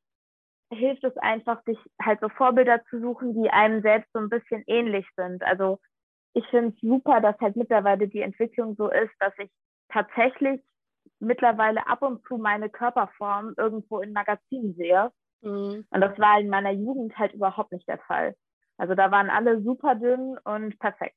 hilft 0.73 1.05
es 1.05 1.17
einfach, 1.19 1.63
sich 1.65 1.79
halt 2.01 2.21
so 2.21 2.29
Vorbilder 2.29 2.83
zu 2.89 3.01
suchen, 3.01 3.35
die 3.35 3.51
einem 3.51 3.83
selbst 3.83 4.11
so 4.13 4.21
ein 4.21 4.29
bisschen 4.29 4.63
ähnlich 4.67 5.07
sind. 5.17 5.43
Also 5.43 5.81
ich 6.33 6.47
finde 6.47 6.75
es 6.75 6.81
super, 6.81 7.21
dass 7.21 7.39
halt 7.41 7.57
mittlerweile 7.57 8.09
die 8.09 8.21
Entwicklung 8.21 8.77
so 8.77 8.89
ist, 8.89 9.13
dass 9.19 9.33
ich 9.39 9.51
tatsächlich 9.89 10.63
mittlerweile 11.19 11.87
ab 11.87 12.03
und 12.03 12.25
zu 12.27 12.39
meine 12.39 12.71
Körperform 12.71 13.55
irgendwo 13.57 14.01
in 14.01 14.13
Magazinen 14.13 14.75
sehe. 14.75 15.11
Mhm. 15.43 15.85
Und 15.91 16.01
das 16.01 16.17
war 16.19 16.39
in 16.39 16.49
meiner 16.49 16.71
Jugend 16.71 17.17
halt 17.19 17.33
überhaupt 17.35 17.73
nicht 17.73 17.89
der 17.89 17.99
Fall. 17.99 18.37
Also 18.79 18.95
da 18.95 19.11
waren 19.11 19.29
alle 19.29 19.61
super 19.63 19.95
dünn 19.95 20.39
und 20.45 20.79
perfekt. 20.79 21.17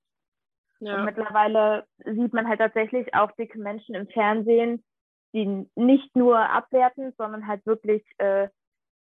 Ja. 0.86 0.98
Und 0.98 1.06
mittlerweile 1.06 1.86
sieht 2.06 2.34
man 2.34 2.48
halt 2.48 2.60
tatsächlich 2.60 3.14
auch 3.14 3.32
dicke 3.34 3.58
Menschen 3.58 3.96
im 3.96 4.08
Fernsehen, 4.08 4.84
die 5.34 5.66
nicht 5.76 6.16
nur 6.16 6.38
abwertend, 6.38 7.16
sondern 7.18 7.48
halt 7.48 7.66
wirklich 7.66 8.04
äh, 8.18 8.50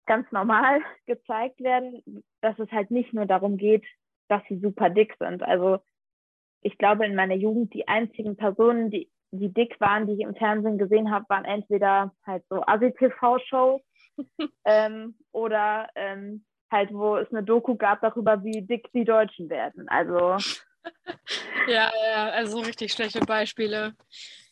ganz 0.07 0.31
normal 0.31 0.81
gezeigt 1.07 1.61
werden, 1.61 2.03
dass 2.41 2.59
es 2.59 2.71
halt 2.71 2.91
nicht 2.91 3.13
nur 3.13 3.27
darum 3.27 3.57
geht, 3.57 3.85
dass 4.29 4.43
sie 4.49 4.59
super 4.59 4.91
dick 4.91 5.15
sind. 5.19 5.43
Also 5.43 5.79
ich 6.63 6.79
glaube, 6.79 7.05
in 7.05 7.15
meiner 7.15 7.35
Jugend 7.35 7.75
die 7.75 7.87
einzigen 7.87 8.37
Personen, 8.37 8.91
die, 8.91 9.11
die 9.31 9.53
dick 9.53 9.79
waren, 9.81 10.07
die 10.07 10.15
ich 10.15 10.21
im 10.21 10.35
Fernsehen 10.35 10.79
gesehen 10.79 11.11
habe, 11.11 11.27
waren 11.29 11.45
entweder 11.45 12.13
halt 12.25 12.45
so 12.49 12.63
Asi-TV-Shows 12.63 13.83
ähm, 14.65 15.17
oder 15.33 15.89
ähm, 15.95 16.45
halt, 16.71 16.93
wo 16.93 17.17
es 17.17 17.31
eine 17.31 17.43
Doku 17.43 17.77
gab 17.77 18.01
darüber, 18.01 18.43
wie 18.43 18.63
dick 18.63 18.91
die 18.93 19.05
Deutschen 19.05 19.49
werden. 19.49 19.89
Also 19.89 20.37
ja, 21.69 21.93
ja, 22.11 22.31
also 22.31 22.61
richtig 22.61 22.93
schlechte 22.93 23.21
Beispiele. 23.21 23.95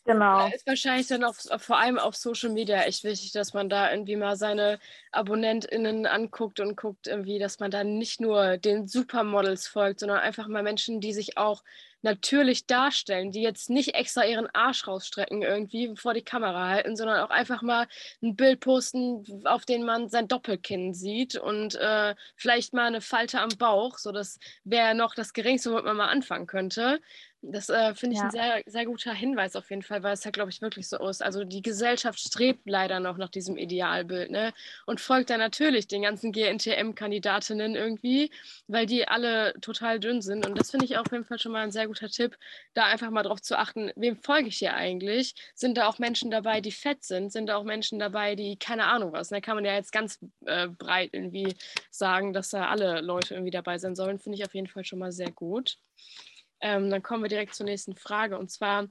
Genau. 0.07 0.49
Ist 0.49 0.67
wahrscheinlich 0.67 1.07
dann 1.07 1.25
auf, 1.25 1.37
vor 1.59 1.79
allem 1.79 1.99
auf 1.99 2.15
Social 2.15 2.51
Media 2.51 2.83
echt 2.83 3.05
wichtig, 3.05 3.33
dass 3.33 3.55
man 3.55 3.71
da 3.71 3.91
irgendwie 3.91 4.17
mal 4.17 4.37
seine 4.37 4.79
AbonnentInnen 5.13 6.05
anguckt 6.05 6.61
und 6.61 6.77
guckt 6.77 7.07
irgendwie, 7.07 7.39
dass 7.39 7.59
man 7.59 7.71
da 7.71 7.85
nicht 7.85 8.21
nur 8.21 8.59
den 8.59 8.87
Supermodels 8.87 9.67
folgt, 9.67 10.01
sondern 10.01 10.19
einfach 10.19 10.47
mal 10.47 10.63
Menschen, 10.63 11.01
die 11.01 11.15
sich 11.15 11.39
auch 11.39 11.65
natürlich 12.05 12.67
darstellen, 12.67 13.33
die 13.33 13.43
jetzt 13.43 13.71
nicht 13.71 13.95
extra 13.95 14.25
ihren 14.25 14.47
Arsch 14.55 14.87
rausstrecken 14.87 15.43
irgendwie 15.43 15.95
vor 15.97 16.15
die 16.15 16.23
Kamera 16.23 16.69
halten, 16.69 16.97
sondern 16.97 17.21
auch 17.21 17.31
einfach 17.31 17.63
mal 17.63 17.89
ein 18.23 18.37
Bild 18.37 18.61
posten, 18.61 19.25
auf 19.47 19.65
dem 19.65 19.85
man 19.85 20.09
sein 20.09 20.29
Doppelkinn 20.29 20.95
sieht 20.95 21.35
und 21.37 21.75
äh, 21.75 22.15
vielleicht 22.37 22.75
mal 22.75 22.87
eine 22.87 23.01
Falte 23.01 23.41
am 23.41 23.51
Bauch. 23.59 23.99
So, 23.99 24.13
das 24.13 24.39
wäre 24.65 24.95
noch 24.95 25.15
das 25.15 25.33
Geringste, 25.33 25.71
womit 25.71 25.85
man 25.85 25.97
mal 25.97 26.09
anfangen 26.09 26.47
könnte. 26.47 27.01
Das 27.47 27.69
äh, 27.69 27.95
finde 27.95 28.15
ich 28.15 28.21
ja. 28.21 28.25
ein 28.25 28.31
sehr, 28.31 28.63
sehr 28.65 28.87
guter 28.87 29.13
Hinweis 29.13 29.55
auf 29.55 29.69
jeden 29.69 29.83
Fall, 29.83 30.03
weil 30.03 30.15
es 30.15 30.25
ja, 30.25 30.31
glaube 30.31 30.51
ich, 30.51 30.63
wirklich 30.63 30.89
so 30.89 30.97
ist. 31.09 31.23
Also 31.23 31.45
die 31.45 31.61
Gesellschaft 31.61 32.19
strebt 32.19 32.63
leider 32.65 33.01
noch 33.01 33.19
nach 33.19 33.29
diesem 33.29 33.59
Idealbild 33.59 34.31
ne? 34.31 34.55
und 34.87 35.01
folgt 35.01 35.29
dann 35.29 35.41
natürlich 35.41 35.87
den 35.87 36.03
ganzen 36.03 36.33
GNTM-Kandidatinnen 36.33 37.77
irgendwie, 37.77 38.31
weil 38.67 38.87
die 38.87 39.07
alle 39.07 39.53
total 39.61 40.01
dünn 40.01 40.23
sind. 40.23 40.47
Und 40.47 40.59
das 40.59 40.71
finde 40.71 40.87
ich 40.87 40.97
auf 40.97 41.13
jeden 41.13 41.25
Fall 41.25 41.39
schon 41.39 41.53
mal 41.53 41.65
ein 41.65 41.71
sehr 41.71 41.87
guter 41.87 42.09
Tipp, 42.09 42.39
da 42.73 42.87
einfach 42.87 43.11
mal 43.11 43.23
drauf 43.23 43.43
zu 43.43 43.59
achten, 43.59 43.91
wem 43.95 44.17
folge 44.17 44.49
ich 44.49 44.57
hier 44.57 44.75
eigentlich? 44.75 45.35
Sind 45.55 45.77
da 45.77 45.87
auch 45.87 45.99
Menschen 45.99 46.31
dabei, 46.31 46.63
die 46.63 46.73
fett 46.73 47.05
sind? 47.05 47.31
Sind 47.31 47.49
da 47.49 47.57
auch 47.57 47.65
Menschen 47.65 47.99
dabei, 47.99 48.37
die 48.37 48.57
keine 48.57 48.87
Ahnung 48.87 49.13
was? 49.13 49.29
Da 49.29 49.41
kann 49.41 49.57
man 49.57 49.67
ja 49.67 49.75
jetzt 49.75 49.93
ganz 49.93 50.19
äh, 50.47 50.69
breit 50.69 51.11
irgendwie 51.13 51.55
sagen, 51.91 52.33
dass 52.33 52.51
da 52.51 52.69
alle 52.69 53.03
Leute 53.03 53.35
irgendwie 53.35 53.51
dabei 53.51 53.77
sein 53.77 53.95
sollen. 53.95 54.19
Finde 54.19 54.39
ich 54.39 54.45
auf 54.47 54.55
jeden 54.55 54.69
Fall 54.69 54.85
schon 54.85 54.99
mal 54.99 55.13
sehr 55.13 55.31
gut. 55.31 55.77
Ähm, 56.65 56.89
dann 56.89 57.03
kommen 57.03 57.23
wir 57.23 57.29
direkt 57.29 57.55
zur 57.55 57.67
nächsten 57.67 57.95
Frage. 57.95 58.39
Und 58.39 58.51
zwar, 58.51 58.89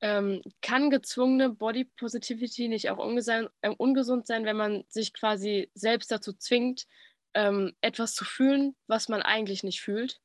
ähm, 0.00 0.42
kann 0.62 0.90
gezwungene 0.90 1.50
Body 1.50 1.84
Positivity 1.84 2.68
nicht 2.68 2.88
auch 2.88 2.98
äh, 3.00 3.68
ungesund 3.76 4.28
sein, 4.28 4.44
wenn 4.44 4.56
man 4.56 4.84
sich 4.86 5.12
quasi 5.12 5.68
selbst 5.74 6.12
dazu 6.12 6.32
zwingt, 6.32 6.86
ähm, 7.34 7.72
etwas 7.80 8.14
zu 8.14 8.24
fühlen, 8.24 8.76
was 8.86 9.08
man 9.08 9.22
eigentlich 9.22 9.64
nicht 9.64 9.80
fühlt? 9.80 10.20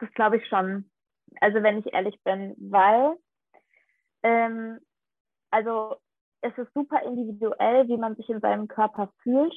Das 0.00 0.10
glaube 0.14 0.38
ich 0.38 0.48
schon. 0.48 0.90
Also 1.40 1.62
wenn 1.62 1.78
ich 1.78 1.92
ehrlich 1.92 2.20
bin, 2.24 2.56
weil 2.58 3.16
ähm, 4.24 4.80
also 5.52 5.96
es 6.40 6.58
ist 6.58 6.74
super 6.74 7.02
individuell, 7.04 7.86
wie 7.86 7.96
man 7.96 8.16
sich 8.16 8.28
in 8.28 8.40
seinem 8.40 8.66
Körper 8.66 9.12
fühlt. 9.22 9.54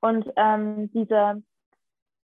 Und 0.00 0.30
ähm, 0.36 0.90
diese, 0.92 1.42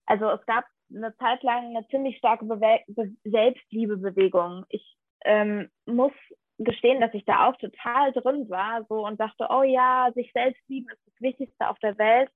also 0.06 0.30
es 0.30 0.46
gab 0.46 0.64
eine 0.94 1.16
Zeit 1.16 1.42
lang 1.42 1.76
eine 1.76 1.86
ziemlich 1.88 2.16
starke 2.18 2.44
Bewe 2.44 2.80
Be 2.88 3.14
Selbstliebebewegung. 3.24 4.64
Ich 4.68 4.96
ähm, 5.24 5.70
muss 5.86 6.12
gestehen, 6.58 7.00
dass 7.00 7.14
ich 7.14 7.24
da 7.24 7.48
auch 7.48 7.56
total 7.56 8.12
drin 8.12 8.48
war 8.50 8.84
so 8.88 9.06
und 9.06 9.18
dachte, 9.18 9.46
oh 9.50 9.62
ja, 9.62 10.10
sich 10.14 10.30
selbst 10.32 10.60
lieben 10.68 10.88
ist 10.90 11.00
das 11.06 11.20
Wichtigste 11.20 11.68
auf 11.68 11.78
der 11.78 11.96
Welt. 11.98 12.30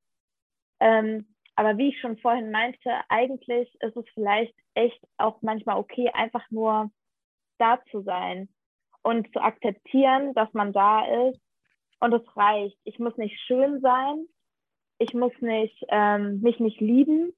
Ähm, 0.80 1.26
aber 1.56 1.76
wie 1.76 1.90
ich 1.90 2.00
schon 2.00 2.18
vorhin 2.18 2.50
meinte, 2.50 2.90
eigentlich 3.08 3.73
ist 3.80 3.96
es 3.96 4.04
vielleicht 4.14 4.54
echt 4.75 5.00
auch 5.18 5.40
manchmal 5.42 5.78
okay, 5.78 6.11
einfach 6.12 6.44
nur 6.50 6.90
da 7.58 7.80
zu 7.90 8.02
sein 8.02 8.49
und 9.02 9.30
zu 9.32 9.40
akzeptieren, 9.40 10.34
dass 10.34 10.52
man 10.52 10.73
da 10.73 11.28
ist. 11.28 11.40
Und 12.00 12.12
es 12.12 12.37
reicht. 12.37 12.76
Ich 12.84 12.99
muss 12.99 13.16
nicht 13.16 13.38
schön 13.46 13.80
sein. 13.80 14.26
Ich 14.99 15.14
muss 15.14 15.32
nicht 15.40 15.84
ähm, 15.88 16.40
mich 16.40 16.58
nicht 16.61 16.80
lieben 16.80 17.32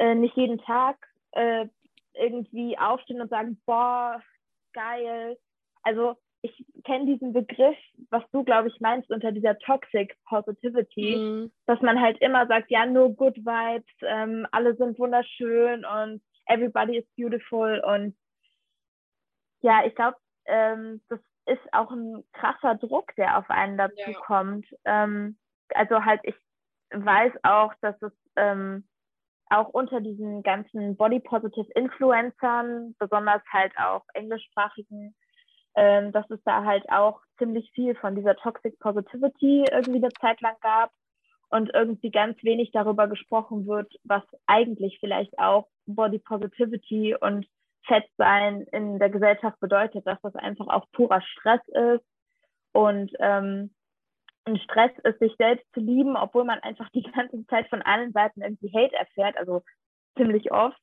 äh, 0.00 0.14
nicht 0.14 0.36
jeden 0.36 0.58
Tag 0.58 0.96
äh, 1.32 1.66
irgendwie 2.14 2.76
aufstehen 2.78 3.20
und 3.20 3.28
sagen, 3.28 3.60
boah, 3.66 4.20
geil. 4.72 5.38
Also 5.82 6.16
ich 6.42 6.64
kenne 6.84 7.04
diesen 7.04 7.32
Begriff, 7.34 7.76
was 8.08 8.22
du, 8.32 8.42
glaube 8.42 8.68
ich, 8.68 8.80
meinst, 8.80 9.10
unter 9.10 9.30
dieser 9.30 9.58
Toxic 9.58 10.16
Positivity, 10.24 11.16
mhm. 11.16 11.52
dass 11.66 11.80
man 11.82 12.00
halt 12.00 12.18
immer 12.20 12.46
sagt, 12.46 12.70
ja, 12.70 12.86
nur 12.86 13.14
Good 13.14 13.36
Vibes, 13.36 13.92
ähm, 14.02 14.46
alle 14.50 14.74
sind 14.76 14.98
wunderschön 14.98 15.84
und 15.84 16.22
everybody 16.46 16.96
is 16.96 17.06
beautiful. 17.16 17.80
Und 17.80 18.16
ja, 19.60 19.84
ich 19.84 19.94
glaube, 19.94 20.16
ähm, 20.46 21.02
das 21.10 21.20
ist 21.44 21.72
auch 21.72 21.90
ein 21.90 22.24
krasser 22.32 22.76
Druck, 22.76 23.14
der 23.16 23.36
auf 23.36 23.50
einen 23.50 23.76
dazu 23.76 24.10
ja. 24.10 24.18
kommt. 24.20 24.66
Ähm, 24.86 25.36
also 25.74 26.04
halt, 26.06 26.20
ich 26.24 26.34
weiß 26.90 27.32
auch, 27.42 27.74
dass 27.82 28.00
es 28.00 28.12
ähm, 28.36 28.88
auch 29.50 29.68
unter 29.68 30.00
diesen 30.00 30.42
ganzen 30.42 30.96
Body 30.96 31.20
Positive 31.20 31.70
Influencern, 31.74 32.94
besonders 32.98 33.42
halt 33.52 33.72
auch 33.78 34.02
englischsprachigen, 34.14 35.14
ähm, 35.76 36.12
dass 36.12 36.28
es 36.30 36.40
da 36.44 36.64
halt 36.64 36.88
auch 36.90 37.20
ziemlich 37.38 37.70
viel 37.74 37.94
von 37.96 38.14
dieser 38.14 38.36
Toxic 38.36 38.78
Positivity 38.78 39.64
irgendwie 39.70 40.02
eine 40.02 40.12
Zeit 40.20 40.40
lang 40.40 40.54
gab 40.60 40.90
und 41.50 41.70
irgendwie 41.74 42.10
ganz 42.10 42.42
wenig 42.42 42.70
darüber 42.72 43.08
gesprochen 43.08 43.66
wird, 43.66 43.92
was 44.04 44.22
eigentlich 44.46 44.98
vielleicht 45.00 45.38
auch 45.38 45.68
Body 45.86 46.18
Positivity 46.18 47.16
und 47.20 47.46
Fettsein 47.86 48.62
in 48.72 48.98
der 48.98 49.10
Gesellschaft 49.10 49.58
bedeutet, 49.58 50.06
dass 50.06 50.20
das 50.22 50.34
einfach 50.36 50.68
auch 50.68 50.86
purer 50.92 51.22
Stress 51.22 51.60
ist 51.68 52.04
und 52.72 53.10
ähm, 53.18 53.74
Stress 54.58 54.92
ist, 55.04 55.18
sich 55.18 55.34
selbst 55.36 55.66
zu 55.72 55.80
lieben, 55.80 56.16
obwohl 56.16 56.44
man 56.44 56.60
einfach 56.60 56.88
die 56.90 57.02
ganze 57.02 57.46
Zeit 57.46 57.68
von 57.68 57.82
allen 57.82 58.12
Seiten 58.12 58.42
irgendwie 58.42 58.72
Hate 58.72 58.94
erfährt, 58.96 59.36
also 59.36 59.62
ziemlich 60.16 60.50
oft, 60.52 60.80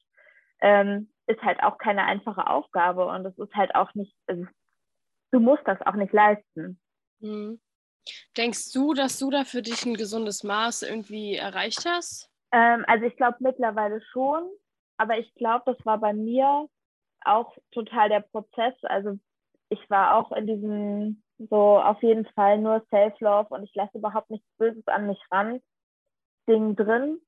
ähm, 0.62 1.12
ist 1.28 1.42
halt 1.42 1.62
auch 1.62 1.78
keine 1.78 2.06
einfache 2.06 2.48
Aufgabe 2.48 3.06
und 3.06 3.26
es 3.26 3.38
ist 3.38 3.54
halt 3.54 3.76
auch 3.76 3.94
nicht, 3.94 4.14
also, 4.28 4.46
du 5.32 5.40
musst 5.40 5.64
das 5.66 5.82
auch 5.82 5.96
nicht 5.96 6.14
leisten. 6.14 6.80
Mhm. 7.20 7.60
Denkst 8.38 8.72
du, 8.74 8.94
dass 8.94 9.20
du 9.20 9.30
da 9.30 9.44
für 9.44 9.62
dich 9.62 9.86
ein 9.86 9.96
gesundes 9.96 10.44
Maß 10.44 10.84
irgendwie 10.84 11.36
erreicht 11.36 11.86
hast? 11.86 12.30
Ähm, 12.52 12.86
also 12.88 13.06
ich 13.06 13.16
glaube 13.18 13.38
mittlerweile 13.40 14.02
schon, 14.14 14.50
aber 14.98 15.18
ich 15.18 15.34
glaube, 15.36 15.64
das 15.66 15.86
war 15.86 15.98
bei 15.98 16.14
mir 16.14 16.68
auch 17.26 17.58
total 17.72 18.10
der 18.10 18.22
Prozess. 18.22 18.74
Also 18.84 19.20
ich 19.70 19.90
war 19.90 20.16
auch 20.16 20.32
in 20.32 20.48
diesem 20.48 21.24
so 21.38 21.80
auf 21.80 22.02
jeden 22.02 22.26
Fall 22.34 22.58
nur 22.58 22.84
Self-Love 22.90 23.50
und 23.50 23.64
ich 23.64 23.74
lasse 23.76 23.98
überhaupt 23.98 24.30
nichts 24.30 24.48
Böses 24.58 24.88
an 24.88 25.08
mich 25.08 25.20
ran, 25.32 25.62
Ding 26.48 26.76
drin. 26.76 27.20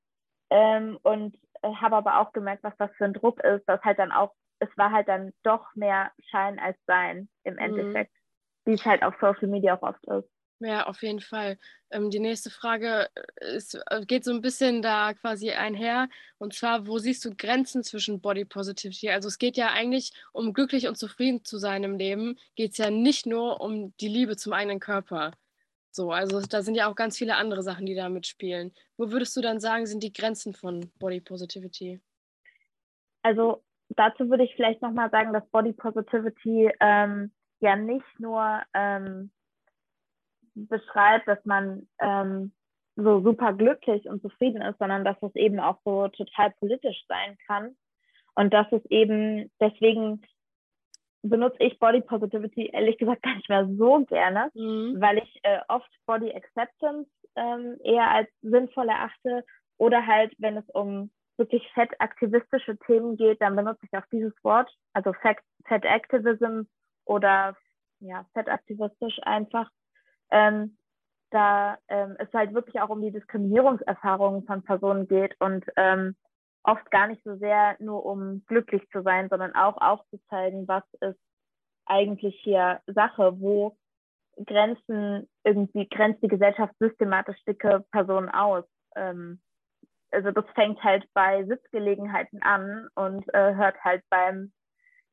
Ähm, 0.50 0.98
und 1.04 1.38
äh, 1.62 1.74
habe 1.76 1.98
aber 1.98 2.20
auch 2.20 2.34
gemerkt, 2.34 2.64
was 2.64 2.76
das 2.78 2.92
für 2.98 3.06
ein 3.06 3.14
Druck 3.14 3.44
ist, 3.44 3.68
dass 3.68 3.82
halt 3.84 4.00
dann 4.00 4.12
auch, 4.12 4.34
es 4.60 4.70
war 4.78 4.92
halt 4.92 5.08
dann 5.08 5.32
doch 5.44 5.68
mehr 5.76 6.12
Schein 6.30 6.60
als 6.60 6.78
Sein 6.88 7.30
im 7.44 7.54
mhm. 7.54 7.60
Endeffekt, 7.60 8.12
wie 8.66 8.74
es 8.74 8.86
halt 8.86 9.04
auf 9.04 9.14
Social 9.22 9.48
Media 9.48 9.78
auch 9.78 9.84
oft 9.84 10.04
ist. 10.08 10.30
Ja, 10.62 10.88
auf 10.88 11.02
jeden 11.04 11.22
Fall. 11.22 11.58
Ähm, 11.90 12.10
die 12.10 12.20
nächste 12.20 12.50
Frage 12.50 13.10
äh, 13.16 13.56
ist, 13.56 13.76
äh, 13.90 14.06
geht 14.06 14.26
so 14.26 14.32
ein 14.32 14.42
bisschen 14.42 14.82
da 14.82 15.14
quasi 15.14 15.52
einher. 15.52 16.10
Und 16.38 16.54
zwar, 16.54 16.86
wo 16.86 16.98
siehst 16.98 17.24
du 17.24 17.34
Grenzen 17.36 17.82
zwischen 17.84 18.20
Body 18.20 18.44
Positivity? 18.44 19.10
Also 19.10 19.30
es 19.30 19.38
geht 19.38 19.56
ja 19.56 19.72
eigentlich 19.72 20.12
um 20.34 20.54
glücklich 20.54 20.88
und 20.88 20.98
zufrieden 20.98 21.46
zu 21.46 21.58
sein 21.58 21.84
im 21.84 21.98
Leben. 21.98 22.38
Geht 22.56 22.72
es 22.72 22.78
ja 22.78 22.92
nicht 22.92 23.26
nur 23.26 23.62
um 23.62 23.96
die 23.98 24.10
Liebe 24.10 24.36
zum 24.36 24.52
eigenen 24.52 24.82
Körper. 24.82 25.32
So, 25.92 26.12
also 26.12 26.42
da 26.42 26.62
sind 26.62 26.76
ja 26.76 26.90
auch 26.92 26.96
ganz 26.96 27.18
viele 27.18 27.38
andere 27.38 27.64
Sachen, 27.64 27.86
die 27.86 27.96
da 27.96 28.10
mitspielen. 28.10 28.74
Wo 28.98 29.12
würdest 29.12 29.36
du 29.38 29.42
dann 29.42 29.62
sagen, 29.62 29.86
sind 29.86 30.04
die 30.04 30.14
Grenzen 30.14 30.54
von 30.54 30.92
Body 31.00 31.22
Positivity? 31.22 32.02
Also 33.24 33.64
dazu 33.90 34.30
würde 34.30 34.44
ich 34.44 34.56
vielleicht 34.56 34.82
nochmal 34.82 35.10
sagen, 35.10 35.32
dass 35.32 35.48
Body 35.50 35.72
Positivity 35.72 36.70
ähm, 36.82 37.32
ja 37.62 37.76
nicht 37.76 38.20
nur 38.20 38.62
ähm, 38.74 39.32
beschreibt, 40.68 41.28
dass 41.28 41.44
man 41.46 41.88
ähm, 42.00 42.52
so 42.96 43.22
super 43.22 43.54
glücklich 43.54 44.08
und 44.08 44.22
zufrieden 44.22 44.62
ist, 44.62 44.78
sondern 44.80 45.06
dass 45.06 45.22
es 45.22 45.36
eben 45.36 45.60
auch 45.60 45.78
so 45.86 46.08
total 46.10 46.52
politisch 46.52 47.04
sein 47.08 47.38
kann. 47.48 47.76
Und 48.36 48.54
dass 48.54 48.72
es 48.72 48.86
eben, 48.86 49.52
deswegen 49.60 50.22
benutze 51.22 51.58
ich 51.60 51.80
Body 51.80 52.02
Positivity 52.02 52.68
ehrlich 52.68 52.98
gesagt 52.98 53.24
gar 53.24 53.36
nicht 53.36 53.50
mehr 53.50 53.68
so 53.78 54.06
gerne, 54.06 54.50
mhm. 54.54 54.96
weil 55.00 55.18
ich 55.20 55.40
äh, 55.44 55.60
oft 55.68 55.90
Body 56.06 56.34
Acceptance 56.34 57.10
ähm, 57.36 57.78
eher 57.84 58.10
als 58.10 58.30
sinnvoll 58.42 58.88
erachte 58.90 59.44
oder 59.78 60.06
halt, 60.06 60.34
wenn 60.38 60.58
es 60.58 60.70
um 60.70 61.12
wirklich 61.38 61.68
fettaktivistische 61.74 62.78
Themen 62.86 63.16
geht, 63.16 63.42
dann 63.42 63.56
benutze 63.56 63.86
ich 63.86 63.98
auch 63.98 64.06
dieses 64.12 64.34
Wort, 64.44 64.70
also 64.94 65.14
Fat, 65.14 65.38
Fat 65.66 65.86
Activism 65.86 66.64
oder 67.06 67.56
ja, 68.02 68.26
fettaktivistisch 68.34 69.20
einfach. 69.24 69.70
Ähm, 70.32 70.78
da 71.32 71.78
ähm, 71.88 72.16
es 72.20 72.32
halt 72.34 72.54
wirklich 72.54 72.82
auch 72.82 72.90
um 72.90 73.02
die 73.02 73.12
Diskriminierungserfahrungen 73.12 74.46
von 74.46 74.64
Personen 74.64 75.08
geht 75.08 75.36
und 75.40 75.66
ähm, 75.76 76.16
oft 76.64 76.90
gar 76.92 77.08
nicht 77.08 77.24
so 77.24 77.36
sehr 77.38 77.76
nur 77.80 78.06
um 78.06 78.44
glücklich 78.48 78.88
zu 78.92 79.02
sein, 79.04 79.30
sondern 79.30 79.56
auch 79.56 79.78
aufzuzeigen, 79.78 80.68
was 80.68 80.84
ist 81.02 81.20
eigentlich 81.86 82.40
hier 82.44 82.82
Sache, 82.88 83.40
wo 83.40 83.78
Grenzen 84.46 85.28
irgendwie 85.44 85.88
grenzt 85.88 86.24
die 86.24 86.28
Gesellschaft 86.28 86.74
systematisch 86.80 87.38
dicke 87.46 87.86
Personen 87.92 88.30
aus. 88.30 88.66
Ähm, 88.96 89.42
also 90.12 90.32
das 90.32 90.46
fängt 90.56 90.82
halt 90.84 91.06
bei 91.14 91.44
Sitzgelegenheiten 91.46 92.42
an 92.42 92.88
und 92.96 93.28
äh, 93.34 93.56
hört 93.56 93.84
halt 93.84 94.04
beim 94.10 94.52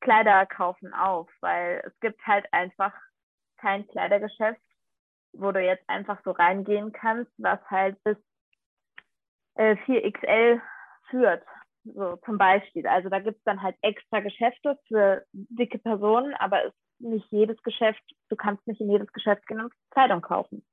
Kleiderkaufen 0.01 0.95
auf, 0.95 1.29
weil 1.41 1.83
es 1.87 1.99
gibt 2.01 2.25
halt 2.27 2.47
einfach 2.53 2.93
kein 3.59 3.87
Kleidergeschäft, 3.89 4.61
wo 5.39 5.53
du 5.53 5.61
jetzt 5.61 5.89
einfach 5.89 6.19
so 6.25 6.31
reingehen 6.33 6.93
kannst, 6.93 7.31
was 7.39 7.61
halt 7.71 7.97
bis 8.05 8.17
äh, 9.55 9.77
4XL 9.87 10.61
führt, 11.11 11.43
so 11.85 12.17
zum 12.25 12.39
Beispiel. 12.39 12.87
Also 12.87 13.09
da 13.09 13.21
gibt 13.21 13.39
es 13.39 13.45
dann 13.45 13.63
halt 13.63 13.77
extra 13.83 14.21
Geschäfte 14.21 14.79
für 14.89 15.25
dicke 15.33 15.79
Personen, 15.79 16.35
aber 16.35 16.65
es 16.65 16.73
ist 16.73 17.01
nicht 17.01 17.27
jedes 17.31 17.61
Geschäft, 17.63 18.03
du 18.29 18.37
kannst 18.37 18.67
nicht 18.67 18.81
in 18.81 18.91
jedes 18.91 19.13
Geschäft 19.13 19.47
gehen 19.47 19.61
und 19.61 19.73
Kleidung 19.91 20.21
kaufen. 20.21 20.65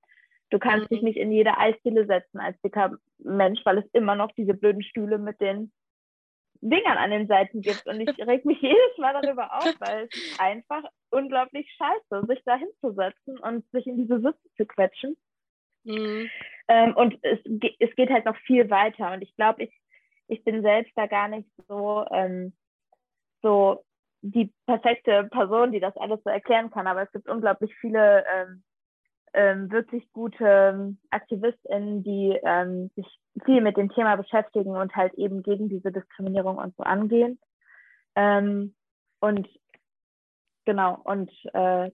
Du 0.49 0.59
kannst 0.59 0.89
mhm. 0.89 0.95
dich 0.95 1.03
nicht 1.03 1.17
in 1.17 1.31
jede 1.31 1.57
Eisdiele 1.57 2.05
setzen 2.05 2.39
als 2.39 2.59
dicker 2.61 2.97
Mensch, 3.17 3.61
weil 3.65 3.79
es 3.79 3.85
immer 3.93 4.15
noch 4.15 4.31
diese 4.33 4.53
blöden 4.53 4.83
Stühle 4.83 5.17
mit 5.17 5.41
den 5.41 5.71
Dingern 6.69 6.97
an 6.97 7.11
den 7.11 7.27
Seiten 7.27 7.61
gibt. 7.61 7.85
Und 7.85 7.99
ich 7.99 8.17
reg 8.27 8.45
mich 8.45 8.61
jedes 8.61 8.97
Mal 8.97 9.13
darüber 9.13 9.53
auf, 9.53 9.75
weil 9.79 10.07
es 10.11 10.39
einfach 10.39 10.83
unglaublich 11.11 11.69
scheiße, 11.77 12.25
sich 12.27 12.41
da 12.45 12.55
hinzusetzen 12.55 13.37
und 13.39 13.69
sich 13.71 13.85
in 13.87 13.97
diese 13.97 14.19
Sitze 14.19 14.49
zu 14.57 14.65
quetschen. 14.65 15.17
Mhm. 15.83 16.29
Ähm, 16.69 16.95
und 16.95 17.17
es, 17.21 17.39
es 17.79 17.95
geht 17.95 18.09
halt 18.09 18.25
noch 18.25 18.37
viel 18.37 18.69
weiter. 18.69 19.13
Und 19.13 19.21
ich 19.21 19.35
glaube, 19.35 19.63
ich, 19.63 19.81
ich 20.27 20.43
bin 20.43 20.61
selbst 20.61 20.93
da 20.95 21.07
gar 21.07 21.27
nicht 21.27 21.49
so, 21.67 22.05
ähm, 22.11 22.53
so 23.41 23.83
die 24.21 24.53
perfekte 24.65 25.25
Person, 25.25 25.73
die 25.73 25.81
das 25.81 25.97
alles 25.97 26.21
so 26.23 26.29
erklären 26.29 26.71
kann. 26.71 26.87
Aber 26.87 27.03
es 27.03 27.11
gibt 27.11 27.27
unglaublich 27.27 27.75
viele 27.75 28.23
ähm, 28.33 28.63
ähm, 29.33 29.71
wirklich 29.71 30.11
gute 30.13 30.45
ähm, 30.45 30.99
AktivistInnen, 31.09 32.03
die 32.03 32.39
ähm, 32.43 32.91
sich 32.95 33.07
viel 33.45 33.61
mit 33.61 33.77
dem 33.77 33.89
Thema 33.89 34.15
beschäftigen 34.15 34.75
und 34.75 34.95
halt 34.95 35.13
eben 35.15 35.41
gegen 35.43 35.69
diese 35.69 35.91
Diskriminierung 35.91 36.57
und 36.57 36.75
so 36.75 36.83
angehen. 36.83 37.39
Ähm, 38.15 38.75
und 39.19 39.47
genau, 40.65 40.99
und 41.03 41.31
äh, 41.53 41.89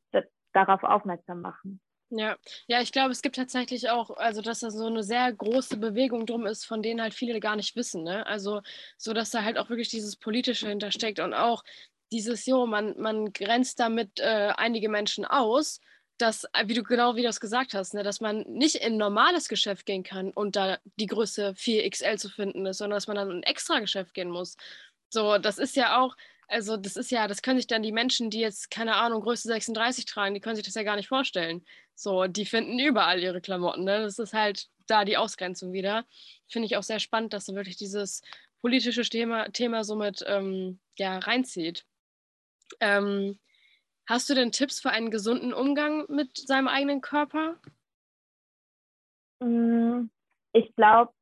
darauf 0.54 0.84
aufmerksam 0.84 1.42
machen. 1.42 1.80
Ja, 2.12 2.38
ja, 2.68 2.82
ich 2.82 2.92
glaube, 2.92 3.12
es 3.12 3.22
gibt 3.22 3.36
tatsächlich 3.36 3.92
auch, 3.92 4.10
also 4.18 4.42
dass 4.42 4.62
da 4.62 4.72
so 4.72 4.88
eine 4.88 5.04
sehr 5.04 5.32
große 5.32 5.78
Bewegung 5.78 6.26
drum 6.26 6.48
ist, 6.48 6.66
von 6.66 6.82
denen 6.82 7.02
halt 7.02 7.14
viele 7.14 7.40
gar 7.40 7.56
nicht 7.56 7.76
wissen, 7.76 8.04
ne? 8.04 8.26
Also 8.26 8.62
so, 8.98 9.14
dass 9.14 9.30
da 9.30 9.44
halt 9.44 9.60
auch 9.60 9.70
wirklich 9.70 9.90
dieses 9.90 10.16
Politische 10.16 10.68
hintersteckt 10.68 11.20
und 11.20 11.36
auch 11.36 11.64
dieses, 12.12 12.48
jo, 12.48 12.66
man, 12.66 13.00
man 13.00 13.32
grenzt 13.32 13.80
damit 13.80 14.20
äh, 14.20 14.54
einige 14.58 14.90
Menschen 14.90 15.24
aus 15.24 15.80
dass, 16.22 16.44
äh, 16.54 16.68
wie 16.68 16.74
du 16.74 16.84
genau 16.84 17.16
wie 17.16 17.22
du 17.22 17.28
das 17.28 17.40
gesagt 17.40 17.74
hast, 17.74 17.94
ne, 17.94 18.04
dass 18.04 18.22
man 18.22 18.42
nicht 18.42 18.76
in 18.76 18.94
ein 18.94 18.98
normales 18.98 19.50
Geschäft 19.50 19.86
gehen 19.86 20.04
kann 20.04 20.32
und 20.32 20.56
da 20.56 20.78
die 20.98 21.08
Größe 21.08 21.54
4XL 21.56 22.18
zu 22.18 22.30
finden 22.30 22.66
ist, 22.66 22.78
sondern 22.78 22.98
dass 22.98 23.08
man 23.08 23.16
dann 23.16 23.32
in 23.32 23.38
ein 23.38 23.44
extra 23.44 23.80
Geschäft 23.80 24.14
gehen 24.14 24.30
muss. 24.30 24.58
So, 25.10 25.38
das 25.38 25.58
ist 25.58 25.76
ja 25.76 26.00
auch, 26.02 26.16
also 26.48 26.78
das 26.78 26.96
ist 26.96 27.12
ja, 27.12 27.28
das 27.28 27.42
können 27.42 27.58
sich 27.60 27.68
dann 27.68 27.84
die 27.84 27.92
Menschen, 27.92 28.30
die 28.30 28.40
jetzt, 28.40 28.70
keine 28.72 28.96
Ahnung, 28.96 29.22
Größe 29.22 29.48
36 29.48 30.06
tragen, 30.06 30.34
die 30.34 30.42
können 30.42 30.56
sich 30.56 30.66
das 30.66 30.76
ja 30.76 30.84
gar 30.84 30.96
nicht 30.96 31.08
vorstellen. 31.08 31.66
So, 31.96 32.28
die 32.28 32.46
finden 32.46 32.80
überall 32.80 33.20
ihre 33.22 33.42
Klamotten. 33.42 33.84
Ne? 33.84 34.02
Das 34.02 34.20
ist 34.20 34.34
halt 34.34 34.68
da 34.88 35.06
die 35.06 35.18
Ausgrenzung 35.18 35.74
wieder. 35.74 36.06
Finde 36.48 36.66
ich 36.66 36.78
auch 36.78 36.84
sehr 36.84 37.00
spannend, 37.00 37.34
dass 37.34 37.46
so 37.46 37.56
wirklich 37.56 37.78
dieses 37.78 38.22
politische 38.62 39.04
Thema, 39.04 39.50
Thema 39.50 39.84
somit 39.84 40.24
ähm, 40.28 40.80
ja, 40.98 41.20
reinzieht. 41.20 41.86
Ähm, 42.80 43.40
Hast 44.10 44.28
du 44.28 44.34
denn 44.34 44.52
Tipps 44.52 44.80
für 44.80 44.90
einen 44.90 45.12
gesunden 45.12 45.54
Umgang 45.54 46.06
mit 46.10 46.36
seinem 46.36 46.68
eigenen 46.68 47.00
Körper? 47.00 47.58
Mm, 49.40 50.10
ich 50.52 50.76
glaube, 50.76 51.14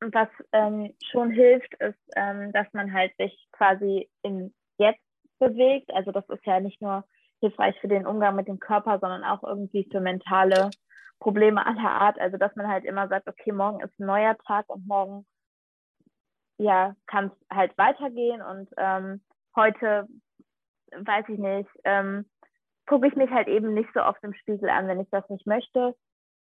was 0.00 0.30
ähm, 0.52 0.94
schon 1.10 1.30
hilft, 1.30 1.74
ist, 1.74 1.98
ähm, 2.16 2.50
dass 2.52 2.66
man 2.72 2.90
halt 2.94 3.14
sich 3.18 3.48
quasi 3.52 4.08
im 4.22 4.54
Jetzt 4.78 5.04
bewegt. 5.38 5.92
Also 5.92 6.10
das 6.10 6.26
ist 6.30 6.46
ja 6.46 6.58
nicht 6.58 6.80
nur 6.80 7.04
hilfreich 7.40 7.78
für 7.82 7.88
den 7.88 8.06
Umgang 8.06 8.34
mit 8.34 8.48
dem 8.48 8.58
Körper, 8.58 8.98
sondern 8.98 9.24
auch 9.24 9.42
irgendwie 9.42 9.86
für 9.92 10.00
mentale 10.00 10.70
Probleme 11.20 11.66
aller 11.66 11.90
Art. 11.90 12.18
Also 12.18 12.38
dass 12.38 12.56
man 12.56 12.66
halt 12.66 12.86
immer 12.86 13.08
sagt, 13.08 13.28
okay, 13.28 13.52
morgen 13.52 13.80
ist 13.80 14.00
ein 14.00 14.06
neuer 14.06 14.38
Tag 14.46 14.70
und 14.70 14.86
morgen 14.86 15.26
ja, 16.56 16.96
kann 17.06 17.26
es 17.26 17.54
halt 17.54 17.76
weitergehen 17.76 18.40
und 18.40 18.70
ähm, 18.78 19.20
heute 19.54 20.08
weiß 20.98 21.28
ich 21.28 21.38
nicht, 21.38 21.70
ähm, 21.84 22.28
gucke 22.86 23.06
ich 23.06 23.16
mich 23.16 23.30
halt 23.30 23.48
eben 23.48 23.74
nicht 23.74 23.90
so 23.94 24.02
oft 24.02 24.22
im 24.22 24.34
Spiegel 24.34 24.68
an, 24.68 24.88
wenn 24.88 25.00
ich 25.00 25.08
das 25.10 25.28
nicht 25.28 25.46
möchte. 25.46 25.94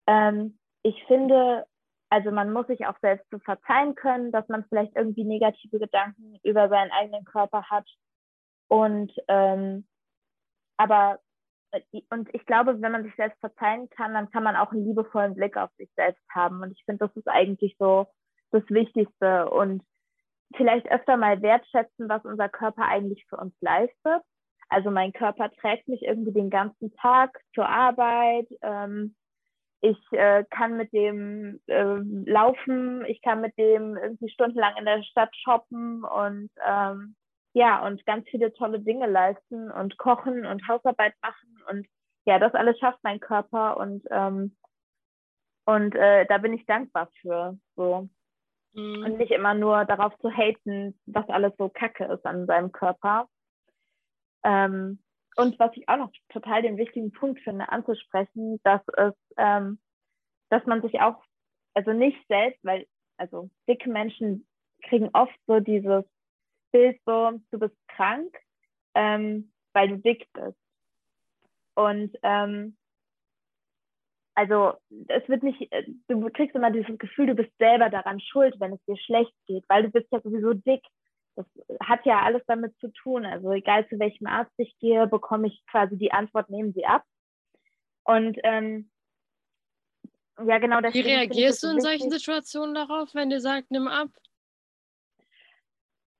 Ähm, 0.08 0.58
ich 0.84 1.04
finde, 1.06 1.66
also 2.10 2.32
man 2.32 2.52
muss 2.54 2.68
sich 2.68 2.86
auch 2.86 2.98
selbst 3.02 3.30
so 3.32 3.40
verzeihen 3.40 3.96
können, 3.96 4.32
dass 4.32 4.48
man 4.48 4.66
vielleicht 4.66 4.96
irgendwie 4.96 5.24
negative 5.24 5.80
Gedanken 5.80 6.38
über 6.44 6.70
seinen 6.70 6.92
eigenen 6.92 7.26
Körper 7.26 7.64
hat. 7.70 7.88
Und 8.68 9.12
ähm, 9.28 9.88
aber 10.78 11.20
und 12.10 12.34
ich 12.34 12.46
glaube, 12.46 12.82
wenn 12.82 12.92
man 12.92 13.04
sich 13.04 13.16
selbst 13.16 13.40
verzeihen 13.40 13.90
kann, 13.90 14.14
dann 14.14 14.32
kann 14.32 14.44
man 14.44 14.56
auch 14.56 14.72
einen 14.72 14.86
liebevollen 14.86 15.36
Blick 15.36 15.58
auf 15.58 15.70
sich 15.78 15.90
selbst 15.96 16.24
haben. 16.30 16.62
Und 16.62 16.72
ich 16.72 16.84
finde, 16.86 17.06
das 17.06 17.16
ist 17.16 17.28
eigentlich 17.28 17.76
so 17.78 18.08
das 18.52 18.64
Wichtigste. 18.70 19.50
Und 19.50 19.84
vielleicht 20.56 20.90
öfter 20.90 21.18
mal 21.18 21.42
wertschätzen, 21.42 22.10
was 22.10 22.24
unser 22.26 22.50
Körper 22.50 22.84
eigentlich 22.84 23.26
für 23.28 23.38
uns 23.38 23.54
leistet. 23.62 24.24
Also 24.70 24.92
mein 24.92 25.14
Körper 25.14 25.52
trägt 25.52 25.88
mich 25.88 26.02
irgendwie 26.04 26.34
den 26.34 26.50
ganzen 26.50 26.94
Tag 26.98 27.40
zur 27.54 27.68
Arbeit. 27.68 28.48
Ähm, 28.62 29.16
ich 29.82 29.98
äh, 30.12 30.44
kann 30.50 30.76
mit 30.76 30.92
dem 30.92 31.60
äh, 31.68 31.98
laufen, 32.26 33.06
ich 33.06 33.22
kann 33.22 33.42
mit 33.42 33.58
dem 33.58 33.96
irgendwie 33.96 34.30
stundenlang 34.30 34.76
in 34.78 34.86
der 34.86 35.04
Stadt 35.04 35.36
shoppen 35.36 36.04
und 36.04 36.50
ähm, 36.66 37.16
ja, 37.54 37.86
und 37.86 38.06
ganz 38.06 38.28
viele 38.30 38.54
tolle 38.54 38.80
Dinge 38.80 39.08
leisten 39.08 39.72
und 39.72 39.98
kochen 39.98 40.46
und 40.46 40.68
Hausarbeit 40.68 41.14
machen. 41.22 41.64
Und 41.70 41.88
ja, 42.26 42.40
das 42.40 42.54
alles 42.54 42.78
schafft 42.80 43.00
mein 43.04 43.20
Körper 43.20 43.78
und, 43.78 44.04
ähm, 44.12 44.56
und 45.66 45.96
äh, 45.96 46.26
da 46.28 46.38
bin 46.38 46.54
ich 46.54 46.66
dankbar 46.66 47.10
für. 47.22 47.58
So. 47.76 48.10
Mhm. 48.78 49.04
Und 49.04 49.18
nicht 49.18 49.32
immer 49.32 49.56
nur 49.56 49.86
darauf 49.86 50.18
zu 50.20 50.30
haten, 50.30 50.98
was 51.08 51.28
alles 51.30 51.54
so 51.58 51.68
kacke 51.68 52.06
ist 52.06 52.26
an 52.26 52.46
seinem 52.46 52.72
Körper. 52.72 53.28
Ähm, 54.44 55.00
und 55.36 55.60
was 55.60 55.76
ich 55.76 55.90
auch 55.90 55.98
noch 55.98 56.12
total 56.30 56.62
den 56.62 56.78
wichtigen 56.78 57.12
Punkt 57.12 57.42
finde 57.42 57.70
anzusprechen, 57.70 58.60
dass 58.64 58.82
es, 58.96 59.14
ähm, 59.38 59.80
dass 60.50 60.66
man 60.66 60.82
sich 60.84 61.02
auch, 61.02 61.24
also 61.74 61.92
nicht 61.92 62.18
selbst, 62.28 62.64
weil, 62.64 62.86
also 63.18 63.50
dicke 63.68 63.90
Menschen 63.90 64.48
kriegen 64.84 65.10
oft 65.14 65.38
so 65.48 65.60
dieses 65.60 66.06
Bild 66.72 67.00
so, 67.06 67.32
du 67.52 67.60
bist 67.60 67.76
krank, 67.88 68.36
ähm, 68.94 69.52
weil 69.74 69.90
du 69.90 69.98
dick 69.98 70.28
bist. 70.34 70.58
Und 71.74 72.16
ähm, 72.22 72.77
also 74.38 74.74
es 75.08 75.28
wird 75.28 75.44
nicht, 75.44 75.72
äh, 75.72 75.84
du 76.08 76.30
kriegst 76.30 76.56
immer 76.56 76.72
dieses 76.72 76.98
Gefühl, 76.98 77.26
du 77.28 77.36
bist 77.36 77.52
selber 77.58 77.90
daran 77.90 78.20
schuld, 78.20 78.60
wenn 78.60 78.74
es 78.74 78.86
dir 78.86 78.98
schlecht 78.98 79.34
geht, 79.48 79.66
weil 79.68 79.84
du 79.84 79.90
bist 79.90 80.08
ja 80.12 80.22
sowieso 80.22 80.54
dick 80.54 80.84
das 81.38 81.46
hat 81.82 82.06
ja 82.06 82.24
alles 82.24 82.42
damit 82.48 82.76
zu 82.80 82.92
tun. 82.92 83.26
Also 83.26 83.52
egal 83.52 83.88
zu 83.88 84.00
welchem 84.00 84.26
Arzt 84.26 84.54
ich 84.58 84.76
gehe, 84.80 85.06
bekomme 85.06 85.48
ich 85.48 85.64
quasi 85.68 85.96
die 85.96 86.12
Antwort, 86.12 86.50
nehmen 86.50 86.74
Sie 86.74 86.86
ab. 86.86 87.04
Und 88.04 88.40
ähm, 88.44 88.90
ja, 90.44 90.58
genau. 90.58 90.80
Wie 90.82 91.02
reagierst 91.02 91.64
du 91.64 91.68
in 91.68 91.78
wichtig. 91.78 92.00
solchen 92.00 92.12
Situationen 92.12 92.74
darauf, 92.74 93.14
wenn 93.14 93.30
dir 93.30 93.40
sagt, 93.40 93.70
nimm 93.70 93.88
ab? 93.88 94.10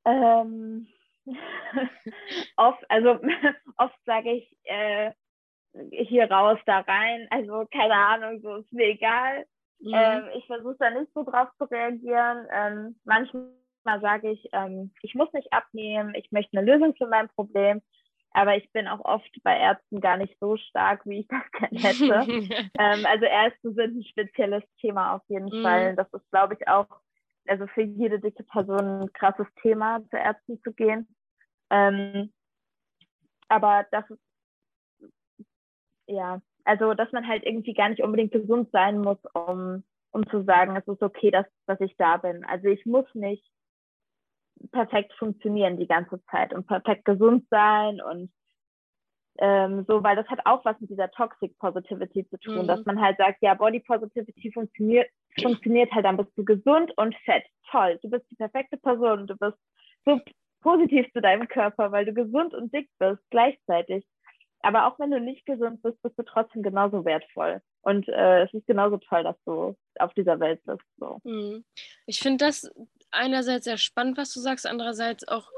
Ähm, 0.06 0.88
oft, 2.56 2.90
also 2.90 3.20
oft 3.78 3.98
sage 4.06 4.34
ich 4.34 4.56
äh, 4.66 5.12
hier 5.92 6.30
raus, 6.30 6.60
da 6.66 6.80
rein. 6.80 7.28
Also 7.30 7.68
keine 7.72 7.96
Ahnung, 7.96 8.42
so 8.42 8.56
ist 8.58 8.72
mir 8.72 8.88
egal. 8.88 9.46
Mhm. 9.80 9.94
Ähm, 9.94 10.24
ich 10.36 10.46
versuche 10.48 10.78
da 10.80 10.90
nicht 10.90 11.12
so 11.14 11.24
drauf 11.24 11.50
zu 11.58 11.66
reagieren. 11.66 12.48
Ähm, 12.52 13.00
manchmal 13.06 13.52
Mal 13.88 14.02
sage 14.02 14.32
ich, 14.32 14.50
ähm, 14.52 14.92
ich 15.02 15.16
muss 15.16 15.32
nicht 15.32 15.54
abnehmen, 15.54 16.14
ich 16.14 16.30
möchte 16.34 16.58
eine 16.58 16.70
Lösung 16.70 16.94
für 16.96 17.08
mein 17.08 17.30
Problem. 17.30 17.82
Aber 18.32 18.58
ich 18.58 18.70
bin 18.74 18.86
auch 18.86 19.00
oft 19.06 19.32
bei 19.44 19.58
Ärzten 19.58 20.02
gar 20.02 20.18
nicht 20.18 20.38
so 20.42 20.58
stark, 20.58 21.06
wie 21.06 21.22
ich 21.22 21.28
das 21.30 21.50
gerne 21.54 21.80
hätte. 21.80 22.70
ähm, 22.78 23.06
also 23.06 23.26
Ärzte 23.26 23.72
sind 23.72 23.98
ein 23.98 24.04
spezielles 24.04 24.64
Thema 24.82 25.16
auf 25.16 25.22
jeden 25.30 25.58
mhm. 25.58 25.64
Fall. 25.64 25.96
Das 25.96 26.12
ist, 26.14 26.30
glaube 26.32 26.58
ich, 26.60 26.68
auch 26.68 26.88
also 27.48 27.66
für 27.68 27.84
jede 27.84 28.20
dicke 28.20 28.44
Person 28.44 29.04
ein 29.04 29.14
krasses 29.14 29.48
Thema, 29.62 30.02
zu 30.10 30.18
Ärzten 30.18 30.62
zu 30.64 30.74
gehen. 30.74 31.08
Ähm, 31.70 32.34
aber 33.48 33.86
das 33.92 34.04
ist, 34.10 34.20
ja, 36.08 36.42
also 36.66 36.94
dass 36.94 37.12
man 37.12 37.28
halt 37.28 37.44
irgendwie 37.44 37.74
gar 37.74 37.90
nicht 37.90 38.04
unbedingt 38.04 38.32
gesund 38.32 38.70
sein 38.72 39.00
muss, 39.00 39.18
um, 39.34 39.84
um 40.12 40.28
zu 40.30 40.44
sagen, 40.44 40.76
es 40.76 40.88
ist 40.88 41.02
okay, 41.02 41.32
dass, 41.32 41.46
dass 41.66 41.80
ich 41.82 41.96
da 41.98 42.18
bin. 42.18 42.44
Also 42.46 42.68
ich 42.68 42.86
muss 42.86 43.06
nicht 43.14 43.46
perfekt 44.72 45.14
funktionieren 45.14 45.78
die 45.78 45.88
ganze 45.88 46.24
Zeit 46.26 46.54
und 46.54 46.68
perfekt 46.68 47.06
gesund 47.06 47.46
sein 47.50 48.02
und 48.02 48.32
ähm, 49.40 49.86
so, 49.88 50.04
weil 50.04 50.16
das 50.16 50.28
hat 50.30 50.40
auch 50.46 50.66
was 50.66 50.80
mit 50.80 50.90
dieser 50.90 51.12
Toxic 51.12 51.58
Positivity 51.60 52.28
zu 52.28 52.40
tun, 52.40 52.64
mhm. 52.64 52.68
dass 52.68 52.84
man 52.86 53.00
halt 53.00 53.18
sagt, 53.18 53.42
ja, 53.42 53.54
Body 53.54 53.80
Positivity 53.80 54.52
funktioniert, 54.52 55.10
funktioniert 55.40 55.92
halt, 55.92 56.06
dann 56.06 56.18
bist 56.18 56.36
du 56.36 56.44
gesund 56.44 56.92
und 56.98 57.16
fett, 57.24 57.44
toll, 57.70 58.00
du 58.02 58.10
bist 58.10 58.26
die 58.32 58.36
perfekte 58.36 58.78
Person, 58.78 59.28
du 59.28 59.38
bist 59.38 59.58
so 60.06 60.20
positiv 60.62 61.06
zu 61.14 61.22
deinem 61.22 61.48
Körper, 61.48 61.92
weil 61.92 62.06
du 62.06 62.14
gesund 62.14 62.54
und 62.56 62.74
dick 62.74 62.90
bist 62.98 63.22
gleichzeitig. 63.30 64.06
Aber 64.62 64.88
auch 64.88 65.00
wenn 65.00 65.12
du 65.12 65.20
nicht 65.20 65.46
gesund 65.46 65.82
bist, 65.82 66.02
bist 66.02 66.18
du 66.18 66.24
trotzdem 66.24 66.64
genauso 66.64 67.06
wertvoll. 67.06 67.62
Und 67.82 68.08
äh, 68.10 68.44
es 68.44 68.54
ist 68.54 68.68
genauso 68.68 68.98
toll, 68.98 69.24
dass 69.24 69.38
du 69.46 69.76
auf 70.00 70.14
dieser 70.14 70.40
Welt 70.40 70.62
bist. 70.66 70.84
So. 70.98 71.20
Mhm. 71.24 71.64
Ich 72.06 72.20
finde 72.20 72.46
das 72.46 72.70
einerseits 73.12 73.66
sehr 73.66 73.78
spannend, 73.78 74.18
was 74.18 74.34
du 74.34 74.40
sagst, 74.40 74.66
andererseits 74.66 75.28
auch 75.28 75.50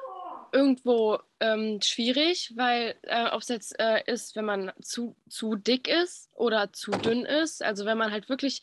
irgendwo 0.52 1.20
ähm, 1.40 1.80
schwierig, 1.82 2.54
weil 2.56 2.96
äh, 3.04 3.28
ob 3.30 3.42
es 3.42 3.50
jetzt 3.50 3.80
äh, 3.80 4.04
ist, 4.06 4.36
wenn 4.36 4.46
man 4.46 4.72
zu, 4.82 5.16
zu 5.30 5.56
dick 5.56 5.88
ist 5.88 6.30
oder 6.34 6.74
zu 6.74 6.92
dünn 6.92 7.26
ist, 7.26 7.64
also 7.64 7.86
wenn 7.86 7.98
man 7.98 8.12
halt 8.12 8.30
wirklich 8.30 8.62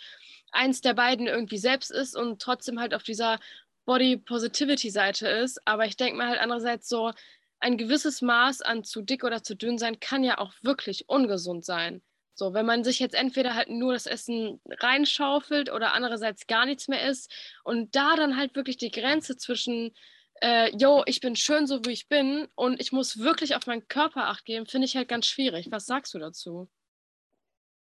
eins 0.52 0.80
der 0.80 0.94
beiden 0.94 1.26
irgendwie 1.26 1.58
selbst 1.58 1.90
ist 1.90 2.16
und 2.16 2.40
trotzdem 2.40 2.80
halt 2.80 2.94
auf 2.94 3.02
dieser 3.02 3.38
Body 3.84 4.16
Positivity 4.16 4.90
Seite 4.90 5.28
ist. 5.28 5.60
Aber 5.66 5.86
ich 5.86 5.96
denke 5.96 6.16
mir 6.16 6.26
halt 6.26 6.40
andererseits 6.40 6.88
so, 6.88 7.12
ein 7.60 7.76
gewisses 7.76 8.22
Maß 8.22 8.62
an 8.62 8.84
zu 8.84 9.02
dick 9.02 9.24
oder 9.24 9.42
zu 9.42 9.56
dünn 9.56 9.78
sein 9.78 10.00
kann 10.00 10.22
ja 10.22 10.38
auch 10.38 10.52
wirklich 10.62 11.08
ungesund 11.08 11.64
sein. 11.64 12.02
So, 12.34 12.52
wenn 12.52 12.66
man 12.66 12.84
sich 12.84 12.98
jetzt 13.00 13.14
entweder 13.14 13.54
halt 13.54 13.70
nur 13.70 13.94
das 13.94 14.06
Essen 14.06 14.60
reinschaufelt 14.68 15.72
oder 15.72 15.94
andererseits 15.94 16.46
gar 16.46 16.66
nichts 16.66 16.86
mehr 16.86 17.08
isst 17.08 17.32
und 17.64 17.96
da 17.96 18.14
dann 18.14 18.36
halt 18.36 18.54
wirklich 18.54 18.76
die 18.76 18.90
Grenze 18.90 19.38
zwischen, 19.38 19.94
äh, 20.42 20.70
yo, 20.76 21.02
ich 21.06 21.20
bin 21.20 21.34
schön 21.34 21.66
so 21.66 21.82
wie 21.86 21.92
ich 21.92 22.08
bin 22.08 22.46
und 22.54 22.78
ich 22.78 22.92
muss 22.92 23.20
wirklich 23.20 23.56
auf 23.56 23.66
meinen 23.66 23.88
Körper 23.88 24.28
acht 24.28 24.44
geben, 24.44 24.66
finde 24.66 24.84
ich 24.84 24.96
halt 24.96 25.08
ganz 25.08 25.26
schwierig. 25.26 25.68
Was 25.70 25.86
sagst 25.86 26.12
du 26.12 26.18
dazu? 26.18 26.68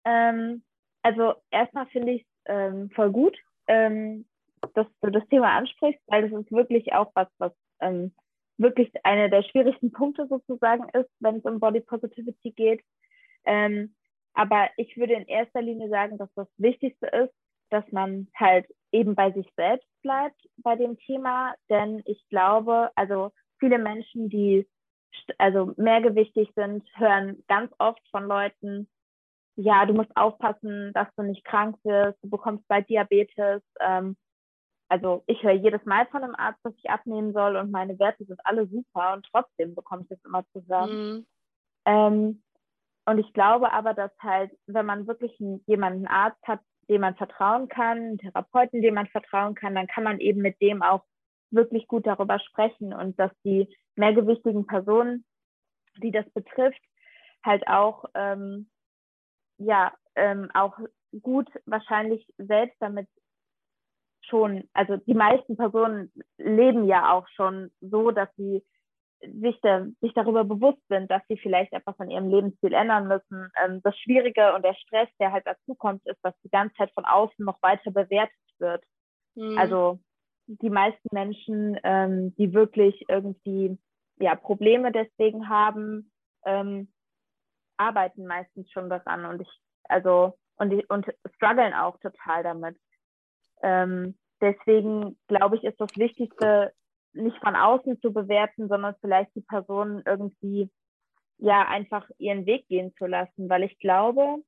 Ähm, 0.06 0.64
also 1.02 1.34
erstmal 1.50 1.86
finde 1.88 2.12
ich 2.12 2.22
es 2.22 2.28
ähm, 2.46 2.90
voll 2.94 3.10
gut, 3.10 3.36
ähm, 3.66 4.26
dass 4.72 4.86
du 5.02 5.10
das 5.10 5.26
Thema 5.28 5.54
ansprichst, 5.54 6.00
weil 6.06 6.30
das 6.30 6.40
ist 6.40 6.50
wirklich 6.50 6.94
auch 6.94 7.12
was, 7.14 7.28
was 7.36 7.52
ähm, 7.80 8.14
wirklich 8.58 8.90
einer 9.04 9.28
der 9.28 9.42
schwierigsten 9.42 9.92
Punkte 9.92 10.26
sozusagen 10.28 10.88
ist, 10.90 11.10
wenn 11.20 11.36
es 11.36 11.44
um 11.44 11.60
Body 11.60 11.80
Positivity 11.80 12.52
geht. 12.52 12.82
Ähm, 13.44 13.94
aber 14.34 14.68
ich 14.76 14.96
würde 14.96 15.14
in 15.14 15.26
erster 15.26 15.62
Linie 15.62 15.88
sagen, 15.88 16.18
dass 16.18 16.32
das 16.34 16.48
Wichtigste 16.58 17.06
ist, 17.06 17.32
dass 17.70 17.84
man 17.90 18.28
halt 18.34 18.66
eben 18.92 19.14
bei 19.14 19.32
sich 19.32 19.46
selbst 19.56 19.88
bleibt 20.02 20.40
bei 20.58 20.76
dem 20.76 20.98
Thema. 20.98 21.54
Denn 21.68 22.02
ich 22.04 22.22
glaube, 22.28 22.90
also 22.94 23.32
viele 23.58 23.78
Menschen, 23.78 24.28
die 24.28 24.66
also 25.38 25.72
mehrgewichtig 25.76 26.50
sind, 26.54 26.84
hören 26.94 27.42
ganz 27.48 27.72
oft 27.78 28.02
von 28.10 28.26
Leuten, 28.26 28.88
ja, 29.56 29.86
du 29.86 29.94
musst 29.94 30.14
aufpassen, 30.16 30.92
dass 30.92 31.08
du 31.16 31.22
nicht 31.22 31.44
krank 31.44 31.76
wirst, 31.82 32.22
du 32.22 32.28
bekommst 32.28 32.68
bald 32.68 32.88
Diabetes. 32.90 33.62
Ähm, 33.80 34.16
also 34.88 35.24
ich 35.26 35.42
höre 35.42 35.52
jedes 35.52 35.84
Mal 35.84 36.06
von 36.06 36.22
einem 36.22 36.34
Arzt, 36.36 36.60
dass 36.62 36.74
ich 36.76 36.90
abnehmen 36.90 37.32
soll 37.32 37.56
und 37.56 37.70
meine 37.70 37.98
Werte 37.98 38.24
sind 38.24 38.40
alle 38.44 38.66
super 38.66 39.14
und 39.14 39.26
trotzdem 39.30 39.74
bekomme 39.74 40.02
ich 40.02 40.08
das 40.08 40.24
immer 40.24 40.44
zu 40.52 40.64
hören. 40.68 40.90
Mhm. 40.90 41.26
Ähm, 41.86 42.42
und 43.06 43.18
ich 43.18 43.32
glaube 43.32 43.72
aber, 43.72 43.94
dass 43.94 44.12
halt, 44.18 44.52
wenn 44.66 44.86
man 44.86 45.06
wirklich 45.06 45.38
einen, 45.40 45.62
jemanden 45.66 46.06
Arzt 46.06 46.42
hat, 46.46 46.60
dem 46.88 47.00
man 47.00 47.16
vertrauen 47.16 47.68
kann, 47.68 47.98
einen 47.98 48.18
Therapeuten, 48.18 48.82
dem 48.82 48.94
man 48.94 49.08
vertrauen 49.08 49.54
kann, 49.54 49.74
dann 49.74 49.86
kann 49.88 50.04
man 50.04 50.20
eben 50.20 50.40
mit 50.40 50.60
dem 50.60 50.82
auch 50.82 51.04
wirklich 51.50 51.88
gut 51.88 52.06
darüber 52.06 52.38
sprechen 52.38 52.92
und 52.92 53.18
dass 53.18 53.30
die 53.44 53.68
mehrgewichtigen 53.96 54.66
Personen, 54.66 55.24
die 56.02 56.10
das 56.10 56.28
betrifft, 56.30 56.80
halt 57.44 57.66
auch 57.66 58.04
ähm, 58.14 58.68
ja 59.58 59.92
ähm, 60.16 60.50
auch 60.54 60.78
gut 61.22 61.48
wahrscheinlich 61.64 62.26
selbst 62.38 62.76
damit 62.80 63.08
schon, 64.28 64.68
also 64.72 64.96
die 64.96 65.14
meisten 65.14 65.56
Personen 65.56 66.12
leben 66.38 66.84
ja 66.84 67.12
auch 67.12 67.26
schon 67.28 67.70
so, 67.80 68.10
dass 68.10 68.28
sie 68.36 68.62
sich, 69.20 69.60
de, 69.60 69.92
sich 70.00 70.12
darüber 70.14 70.44
bewusst 70.44 70.82
sind, 70.88 71.10
dass 71.10 71.22
sie 71.28 71.38
vielleicht 71.38 71.72
etwas 71.72 71.98
an 71.98 72.10
ihrem 72.10 72.28
Lebensstil 72.28 72.72
ändern 72.72 73.08
müssen. 73.08 73.50
Ähm, 73.64 73.80
das 73.82 73.96
Schwierige 73.98 74.54
und 74.54 74.64
der 74.64 74.74
Stress, 74.74 75.08
der 75.18 75.32
halt 75.32 75.46
dazu 75.46 75.74
kommt, 75.74 76.06
ist, 76.06 76.18
dass 76.22 76.34
die 76.44 76.50
ganze 76.50 76.74
Zeit 76.76 76.92
von 76.92 77.04
außen 77.04 77.44
noch 77.44 77.60
weiter 77.62 77.90
bewertet 77.90 78.34
wird. 78.58 78.82
Mhm. 79.34 79.58
Also 79.58 80.00
die 80.46 80.70
meisten 80.70 81.08
Menschen, 81.12 81.78
ähm, 81.82 82.34
die 82.36 82.52
wirklich 82.52 83.04
irgendwie 83.08 83.78
ja, 84.18 84.34
Probleme 84.34 84.92
deswegen 84.92 85.48
haben, 85.48 86.10
ähm, 86.44 86.92
arbeiten 87.76 88.26
meistens 88.26 88.70
schon 88.70 88.88
daran 88.88 89.26
und 89.26 89.42
ich, 89.42 89.60
also, 89.84 90.38
und, 90.56 90.72
und 90.88 91.06
strugglen 91.34 91.74
auch 91.74 91.98
total 92.00 92.42
damit. 92.42 92.78
Ähm, 93.62 94.16
deswegen 94.40 95.18
glaube 95.28 95.56
ich, 95.56 95.64
ist 95.64 95.80
das 95.80 95.96
Wichtigste, 95.96 96.72
nicht 97.12 97.38
von 97.38 97.56
außen 97.56 98.00
zu 98.00 98.12
bewerten, 98.12 98.68
sondern 98.68 98.94
vielleicht 99.00 99.34
die 99.34 99.40
Person 99.40 100.02
irgendwie 100.04 100.70
ja 101.38 101.66
einfach 101.66 102.08
ihren 102.18 102.46
Weg 102.46 102.68
gehen 102.68 102.94
zu 102.96 103.06
lassen, 103.06 103.48
weil 103.48 103.62
ich 103.62 103.78
glaube, 103.78 104.42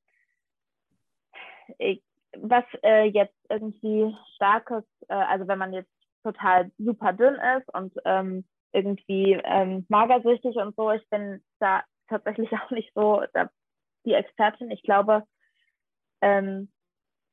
ich, 1.78 2.02
was 2.36 2.64
äh, 2.82 3.04
jetzt 3.04 3.36
irgendwie 3.48 4.14
starkes, 4.34 4.84
äh, 5.08 5.14
also 5.14 5.48
wenn 5.48 5.58
man 5.58 5.72
jetzt 5.72 5.90
total 6.22 6.70
super 6.78 7.12
dünn 7.12 7.36
ist 7.56 7.72
und 7.74 7.94
ähm, 8.04 8.44
irgendwie 8.72 9.32
ähm, 9.44 9.86
magersüchtig 9.88 10.56
und 10.56 10.76
so, 10.76 10.90
ich 10.90 11.06
bin 11.08 11.42
da 11.58 11.82
tatsächlich 12.08 12.50
auch 12.52 12.70
nicht 12.70 12.92
so 12.94 13.22
da, 13.32 13.50
die 14.04 14.14
Expertin. 14.14 14.70
Ich 14.70 14.82
glaube, 14.82 15.24
ähm, 16.20 16.70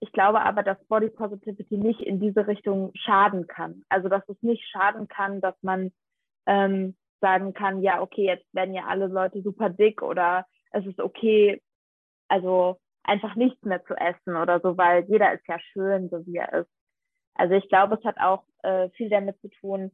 ich 0.06 0.12
glaube 0.12 0.42
aber, 0.42 0.62
dass 0.62 0.78
Body 0.88 1.10
Positivity 1.10 1.78
nicht 1.78 2.02
in 2.02 2.20
diese 2.20 2.46
Richtung 2.48 2.92
schaden 2.94 3.48
kann. 3.48 3.84
Also, 3.90 4.08
dass 4.08 4.28
es 4.30 4.42
nicht 4.42 4.64
schaden 4.70 5.08
kann, 5.08 5.42
dass 5.42 5.56
man 5.64 5.92
ähm, 6.46 6.96
sagen 7.22 7.54
kann, 7.54 7.82
ja, 7.82 8.02
okay, 8.02 8.26
jetzt 8.26 8.46
werden 8.54 8.76
ja 8.76 8.86
alle 8.86 9.08
Leute 9.08 9.42
super 9.42 9.70
dick 9.70 10.04
oder 10.04 10.46
es 10.72 10.86
ist 10.86 11.00
okay, 11.00 11.60
also 12.28 12.78
einfach 13.04 13.36
nichts 13.36 13.64
mehr 13.64 13.84
zu 13.86 13.96
essen 13.96 14.36
oder 14.36 14.60
so, 14.60 14.78
weil 14.78 15.06
jeder 15.06 15.34
ist 15.34 15.48
ja 15.48 15.58
schön, 15.60 16.10
so 16.10 16.24
wie 16.28 16.38
er 16.38 16.54
ist. 16.54 16.70
Also 17.34 17.56
ich 17.56 17.68
glaube, 17.68 17.96
es 17.96 18.06
hat 18.06 18.18
auch 18.20 18.44
äh, 18.62 18.90
viel 18.92 19.10
damit 19.10 19.40
zu 19.42 19.50
tun, 19.50 19.92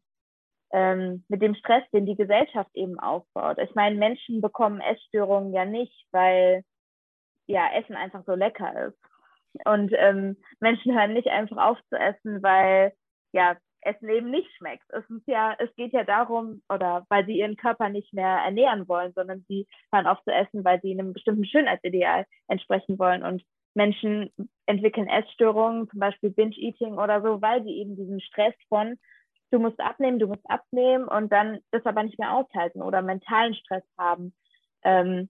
ähm, 0.74 1.24
mit 1.30 1.41
dem 1.41 1.56
Stress, 1.56 1.84
den 1.93 2.06
die 2.06 2.15
Gesellschaft 2.15 2.71
eben 2.74 3.00
aufbaut. 3.00 3.60
Ich 3.60 3.74
meine, 3.76 3.97
Menschen 3.97 4.41
bekommen 4.41 4.82
Essstörungen 4.82 5.54
ja 5.54 5.65
nicht, 5.65 6.06
weil 6.12 6.63
ja 7.47 7.74
Essen 7.74 7.95
einfach 7.95 8.24
so 8.26 8.34
lecker 8.36 8.88
ist. 8.88 9.11
Und 9.66 9.92
ähm, 9.96 10.38
Menschen 10.60 10.94
hören 10.94 11.14
nicht 11.14 11.28
einfach 11.28 11.58
auf 11.58 11.78
zu 11.90 11.98
essen, 11.98 12.42
weil 12.42 12.94
ja 13.34 13.58
Essen 13.82 14.10
eben 14.10 14.30
nicht 14.30 14.50
schmeckt. 14.58 14.86
Es 14.90 15.10
ist 15.10 15.28
ja, 15.28 15.56
es 15.58 15.74
geht 15.76 15.94
ja 15.94 16.04
darum, 16.04 16.62
oder 16.70 17.06
weil 17.10 17.26
sie 17.26 17.40
ihren 17.40 17.58
Körper 17.58 17.90
nicht 17.90 18.14
mehr 18.14 18.38
ernähren 18.46 18.88
wollen, 18.88 19.12
sondern 19.14 19.44
sie 19.48 19.68
hören 19.92 20.06
auf 20.06 20.24
zu 20.24 20.32
essen, 20.32 20.64
weil 20.64 20.80
sie 20.82 20.92
einem 20.92 21.14
bestimmten 21.14 21.46
Schönheitsideal 21.46 22.26
entsprechen 22.48 23.00
wollen. 23.00 23.24
Und 23.24 23.44
Menschen 23.74 24.32
entwickeln 24.68 25.08
Essstörungen, 25.08 25.90
zum 25.90 26.00
Beispiel 26.00 26.30
Binge-Eating 26.30 26.98
oder 26.98 27.22
so, 27.22 27.42
weil 27.42 27.64
sie 27.64 27.78
eben 27.78 27.96
diesen 27.96 28.22
Stress 28.22 28.54
von 28.70 28.98
du 29.52 29.60
musst 29.60 29.80
abnehmen, 29.80 30.20
du 30.20 30.28
musst 30.28 30.50
abnehmen 30.50 31.08
und 31.08 31.32
dann 31.32 31.60
das 31.72 31.86
aber 31.86 32.04
nicht 32.04 32.18
mehr 32.18 32.34
aushalten 32.34 32.82
oder 32.82 33.02
mentalen 33.02 33.54
Stress 33.54 33.84
haben. 33.98 34.34
Ähm, 34.84 35.30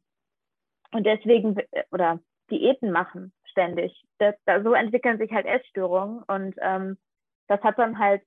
und 0.94 1.06
deswegen, 1.06 1.58
oder 1.92 2.20
Diäten 2.50 2.92
machen 2.92 3.34
ständig. 3.52 4.04
Das, 4.18 4.36
da, 4.46 4.64
so 4.64 4.74
entwickeln 4.74 5.18
sich 5.18 5.32
halt 5.32 5.46
Essstörungen 5.46 6.24
und 6.24 6.56
ähm, 6.60 6.98
das 7.48 7.62
hat 7.62 7.78
dann 7.78 8.00
halt 8.00 8.24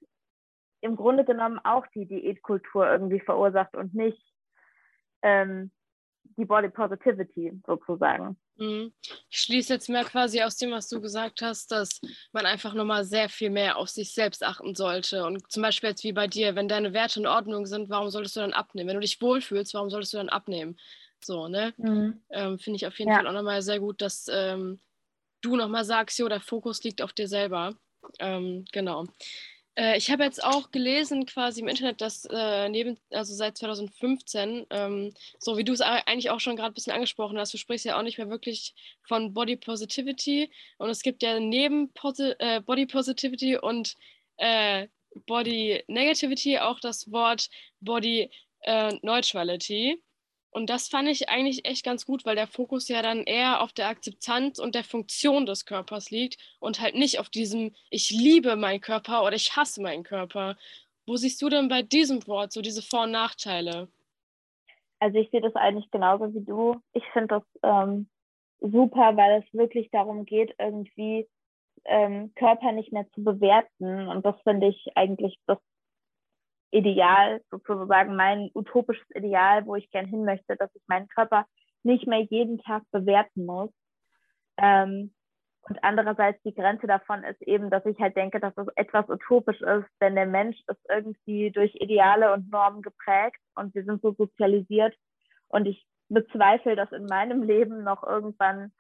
im 0.81 0.97
Grunde 0.97 1.25
genommen 1.25 1.59
auch 1.65 1.87
die 1.95 2.07
Diätkultur 2.07 2.87
irgendwie 2.87 3.21
verursacht 3.21 3.75
und 3.75 3.95
nicht 3.95 4.23
ähm, 5.23 5.71
die 6.37 6.45
Body 6.45 6.69
Positivity 6.69 7.53
sozusagen. 7.67 8.37
Mhm. 8.57 8.93
Ich 9.31 9.41
schließe 9.41 9.73
jetzt 9.73 9.89
mehr 9.89 10.05
quasi 10.05 10.43
aus 10.43 10.57
dem, 10.57 10.71
was 10.71 10.89
du 10.89 11.01
gesagt 11.01 11.43
hast, 11.43 11.73
dass 11.73 12.01
man 12.33 12.47
einfach 12.47 12.75
nochmal 12.75 13.05
sehr 13.05 13.29
viel 13.29 13.51
mehr 13.51 13.77
auf 13.77 13.89
sich 13.89 14.13
selbst 14.13 14.45
achten 14.45 14.75
sollte. 14.75 15.25
Und 15.25 15.51
zum 15.51 15.63
Beispiel 15.63 15.91
jetzt 15.91 16.05
wie 16.05 16.13
bei 16.13 16.27
dir, 16.27 16.55
wenn 16.55 16.69
deine 16.69 16.93
Werte 16.93 17.21
in 17.21 17.27
Ordnung 17.27 17.67
sind, 17.67 17.89
warum 17.89 18.11
solltest 18.11 18.37
du 18.37 18.41
dann 18.41 18.53
abnehmen? 18.53 18.89
Wenn 18.89 18.97
du 18.97 19.01
dich 19.01 19.21
wohlfühlst, 19.21 19.75
warum 19.75 19.91
solltest 19.91 20.13
du 20.13 20.19
dann 20.19 20.29
abnehmen? 20.29 20.77
So, 21.25 21.49
ne? 21.49 21.73
Mhm. 21.79 22.23
Ähm, 22.31 22.59
Finde 22.59 22.77
ich 22.77 22.87
auf 22.87 22.99
jeden 22.99 23.11
ja. 23.11 23.17
Fall 23.17 23.27
auch 23.27 23.33
nochmal 23.33 23.63
sehr 23.63 23.81
gut, 23.81 24.01
dass 24.03 24.27
ähm, 24.31 24.81
du 25.45 25.57
nochmal 25.57 25.85
sagst, 25.85 26.19
jo, 26.19 26.29
der 26.29 26.41
Fokus 26.41 26.83
liegt 26.83 27.03
auf 27.03 27.13
dir 27.13 27.29
selber. 27.29 27.75
Ähm, 28.19 28.65
genau. 28.73 29.05
Äh, 29.77 29.99
ich 29.99 30.11
habe 30.11 30.25
jetzt 30.25 30.43
auch 30.43 30.71
gelesen 30.71 31.27
quasi 31.27 31.61
im 31.61 31.69
Internet, 31.69 32.01
dass 32.01 32.27
äh, 32.31 32.69
neben, 32.69 32.99
also 33.11 33.35
seit 33.35 33.59
2015, 33.59 34.67
ähm, 34.71 35.13
so 35.39 35.57
wie 35.57 35.65
du 35.65 35.73
es 35.73 35.81
eigentlich 35.81 36.31
auch 36.31 36.41
schon 36.41 36.57
gerade 36.57 36.71
ein 36.71 36.75
bisschen 36.75 36.93
angesprochen 36.93 37.39
hast, 37.39 37.53
du 37.55 37.59
sprichst 37.59 37.85
ja 37.85 37.99
auch 37.99 38.03
nicht 38.03 38.19
mehr 38.19 38.31
wirklich 38.31 38.75
von 39.03 39.35
Body 39.35 39.57
Positivity 39.57 40.51
und 40.79 40.91
es 40.91 41.03
gibt 41.03 41.23
ja 41.23 41.41
neben 41.41 41.93
Posi 41.93 42.35
äh, 42.39 42.61
Body 42.61 42.87
Positivity 42.87 43.57
und 43.57 43.95
äh, 44.37 44.89
Body 45.27 45.83
Negativity 45.89 46.59
auch 46.59 46.81
das 46.81 47.11
Wort 47.11 47.49
Body 47.81 48.31
äh, 48.63 48.93
Neutrality. 49.03 50.03
Und 50.55 50.71
das 50.71 50.87
fand 50.87 51.09
ich 51.09 51.29
eigentlich 51.29 51.65
echt 51.65 51.85
ganz 51.85 52.07
gut, 52.07 52.25
weil 52.25 52.37
der 52.37 52.47
Fokus 52.47 52.87
ja 52.87 53.03
dann 53.03 53.25
eher 53.25 53.61
auf 53.61 53.73
der 53.73 53.89
Akzeptanz 53.89 54.61
und 54.61 54.77
der 54.77 54.85
Funktion 54.85 55.47
des 55.47 55.67
Körpers 55.67 56.13
liegt 56.13 56.39
und 56.61 56.81
halt 56.81 56.95
nicht 56.95 57.19
auf 57.19 57.29
diesem, 57.29 57.75
ich 57.91 58.11
liebe 58.11 58.55
meinen 58.55 58.81
Körper 58.81 59.25
oder 59.25 59.35
ich 59.35 59.57
hasse 59.57 59.83
meinen 59.83 60.05
Körper. 60.05 60.57
Wo 61.07 61.17
siehst 61.17 61.43
du 61.43 61.49
denn 61.49 61.67
bei 61.67 61.83
diesem 61.83 62.25
Wort 62.29 62.53
so 62.53 62.63
diese 62.63 62.83
Vor- 62.83 63.03
und 63.03 63.11
Nachteile? 63.11 63.89
Also 65.01 65.19
ich 65.19 65.29
sehe 65.31 65.41
das 65.41 65.57
eigentlich 65.57 65.91
genauso 65.91 66.33
wie 66.33 66.45
du. 66.45 66.81
Ich 66.93 67.05
finde 67.13 67.41
das 67.41 67.43
ähm, 67.65 68.07
super, 68.61 69.17
weil 69.17 69.43
es 69.43 69.55
wirklich 69.59 69.91
darum 69.91 70.25
geht, 70.25 70.55
irgendwie 70.61 71.27
ähm, 71.85 72.33
Körper 72.37 72.71
nicht 72.71 72.93
mehr 72.93 73.11
zu 73.13 73.25
bewerten. 73.25 74.07
Und 74.07 74.25
das 74.25 74.41
finde 74.43 74.69
ich 74.69 74.87
eigentlich 74.95 75.37
das 75.49 75.59
Ideal, 76.75 77.41
sozusagen 77.51 78.17
mein 78.17 78.51
utopisches 78.55 79.09
Ideal, 79.15 79.65
wo 79.67 79.77
ich 79.77 79.91
gern 79.91 80.07
hin 80.07 80.25
möchte, 80.25 80.57
dass 80.57 80.75
ich 80.75 80.83
meinen 80.87 81.09
Körper 81.09 81.47
nicht 81.83 82.07
mehr 82.07 82.23
jeden 82.23 82.59
Tag 82.59 82.83
bewerten 82.91 83.47
muss. 83.47 83.71
Ähm, 84.57 85.13
und 85.69 85.79
andererseits 85.83 86.43
die 86.43 86.55
Grenze 86.55 86.87
davon 86.87 87.25
ist 87.25 87.41
eben, 87.43 87.71
dass 87.71 87.87
ich 87.87 87.99
halt 87.99 88.17
denke, 88.17 88.39
dass 88.39 88.57
es 88.57 88.67
etwas 88.77 89.09
utopisch 89.09 89.61
ist, 89.63 89.87
denn 90.01 90.15
der 90.15 90.27
Mensch 90.27 90.59
ist 90.69 90.81
irgendwie 90.91 91.51
durch 91.51 91.75
Ideale 91.77 92.33
und 92.33 92.51
Normen 92.51 92.83
geprägt 92.83 93.41
und 93.55 93.75
wir 93.75 93.85
sind 93.85 94.03
so 94.03 94.13
sozialisiert. 94.13 94.95
Und 95.49 95.67
ich 95.67 95.87
bezweifle, 96.09 96.77
dass 96.77 96.93
in 96.93 97.07
meinem 97.07 97.43
Leben 97.43 97.83
noch 97.83 98.03
irgendwann 98.03 98.73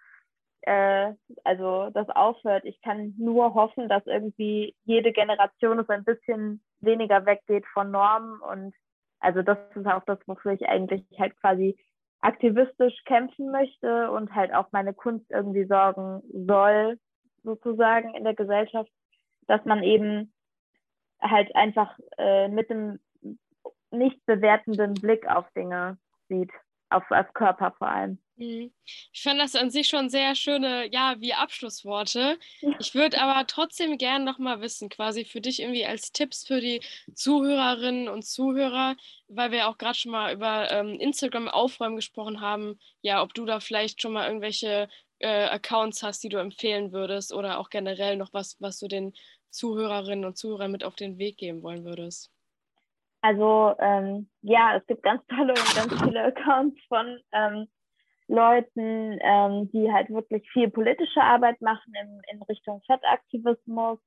äh, 0.67 1.13
also 1.45 1.91
das 1.91 2.09
aufhört. 2.11 2.65
Ich 2.65 2.81
kann 2.81 3.15
nur 3.19 3.55
hoffen, 3.55 3.89
dass 3.89 4.07
irgendwie 4.07 4.75
jede 4.85 5.13
Generation 5.13 5.79
es 5.79 5.89
ein 5.89 6.05
bisschen 6.05 6.63
weniger 6.81 7.27
weggeht 7.27 7.67
von 7.73 7.91
Normen 7.91 8.41
und 8.41 8.75
also 9.21 9.43
das 9.43 9.59
ist 9.75 9.87
auch 9.87 10.05
das, 10.05 10.19
wofür 10.27 10.53
ich 10.53 10.69
eigentlich 10.69 11.03
halt 11.19 11.35
quasi 11.41 11.77
aktivistisch 12.21 12.95
kämpfen 13.05 13.51
möchte 13.51 14.11
und 14.11 14.35
halt 14.35 14.53
auch 14.55 14.69
meine 14.73 14.95
Kunst 14.95 15.31
irgendwie 15.31 15.65
sorgen 15.65 16.23
soll, 16.47 16.99
sozusagen 17.43 18.15
in 18.15 18.25
der 18.25 18.35
Gesellschaft, 18.35 18.91
dass 19.47 19.65
man 19.65 19.83
eben 19.83 20.33
halt 21.21 21.55
einfach 21.55 21.99
äh, 22.19 22.49
mit 22.49 22.71
einem 22.71 22.99
nicht 23.91 24.25
bewertenden 24.27 24.95
Blick 24.95 25.27
auf 25.29 25.51
Dinge 25.53 25.99
sieht, 26.29 26.51
auf, 26.91 27.11
auf 27.11 27.33
Körper 27.35 27.73
vor 27.79 27.89
allem. 27.89 28.19
Mhm. 28.37 28.73
Ich 29.13 29.23
fand 29.23 29.41
das 29.41 29.55
an 29.55 29.71
sich 29.71 29.87
schon 29.87 30.09
sehr 30.11 30.35
schöne, 30.35 30.93
ja, 30.93 31.17
wie 31.21 31.35
Abschlussworte. 31.35 32.39
Ich 32.81 32.95
würde 32.95 33.21
aber 33.21 33.47
trotzdem 33.47 33.97
gerne 33.97 34.25
nochmal 34.25 34.61
wissen, 34.61 34.89
quasi 34.89 35.25
für 35.25 35.41
dich 35.41 35.61
irgendwie 35.61 35.87
als 35.87 36.11
Tipps 36.11 36.47
für 36.47 36.61
die 36.61 36.81
Zuhörerinnen 37.15 38.09
und 38.09 38.25
Zuhörer, 38.25 38.97
weil 39.29 39.53
wir 39.53 39.69
auch 39.69 39.79
gerade 39.79 39.97
schon 39.97 40.13
mal 40.13 40.35
über 40.35 40.71
ähm, 40.71 40.99
Instagram 40.99 41.49
aufräumen 41.49 41.97
gesprochen 41.97 42.41
haben, 42.41 42.79
ja, 43.03 43.23
ob 43.23 43.35
du 43.35 43.45
da 43.45 43.61
vielleicht 43.61 44.03
schon 44.03 44.13
mal 44.13 44.27
irgendwelche 44.27 44.89
äh, 45.21 45.45
Accounts 45.47 46.03
hast, 46.03 46.25
die 46.25 46.29
du 46.29 46.39
empfehlen 46.39 46.93
würdest 46.93 47.33
oder 47.33 47.59
auch 47.59 47.71
generell 47.71 48.17
noch 48.17 48.33
was, 48.33 48.57
was 48.61 48.79
du 48.81 48.89
den 48.89 49.15
Zuhörerinnen 49.51 50.25
und 50.25 50.37
Zuhörern 50.37 50.73
mit 50.73 50.83
auf 50.83 50.97
den 50.97 51.19
Weg 51.19 51.37
geben 51.39 51.63
wollen 51.63 51.85
würdest. 51.85 52.34
Also 53.25 53.75
ähm, 53.79 54.29
ja, 54.43 54.77
es 54.77 54.87
gibt 54.87 55.03
ganz 55.03 55.27
tolle 55.29 55.55
und 55.55 55.75
ganz 55.75 56.03
viele 56.05 56.25
Accounts 56.25 56.79
von 56.89 57.19
ähm, 57.33 57.67
Leuten, 58.29 59.19
ähm, 59.23 59.71
die 59.73 59.91
halt 59.91 60.11
wirklich 60.11 60.47
viel 60.53 60.69
politische 60.69 61.23
Arbeit 61.23 61.59
machen 61.63 61.95
in, 62.03 62.21
in 62.31 62.43
Richtung 62.43 62.83
Fettaktivismus. 62.87 63.99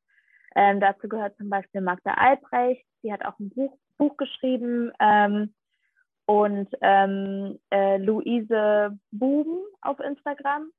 Ähm, 0.55 0.79
dazu 0.79 1.09
gehört 1.09 1.35
zum 1.37 1.49
Beispiel 1.49 1.81
Magda 1.81 2.13
Albrecht, 2.13 2.85
die 3.01 3.11
hat 3.11 3.25
auch 3.25 3.39
ein 3.39 3.49
Buch, 3.49 3.79
Buch 3.97 4.17
geschrieben. 4.17 4.91
Ähm, 4.99 5.55
und 6.27 6.69
ähm, 6.81 7.57
äh, 7.71 7.97
Luise 7.97 8.99
Buben 9.09 9.61
auf 9.81 9.99
Instagram. 9.99 10.69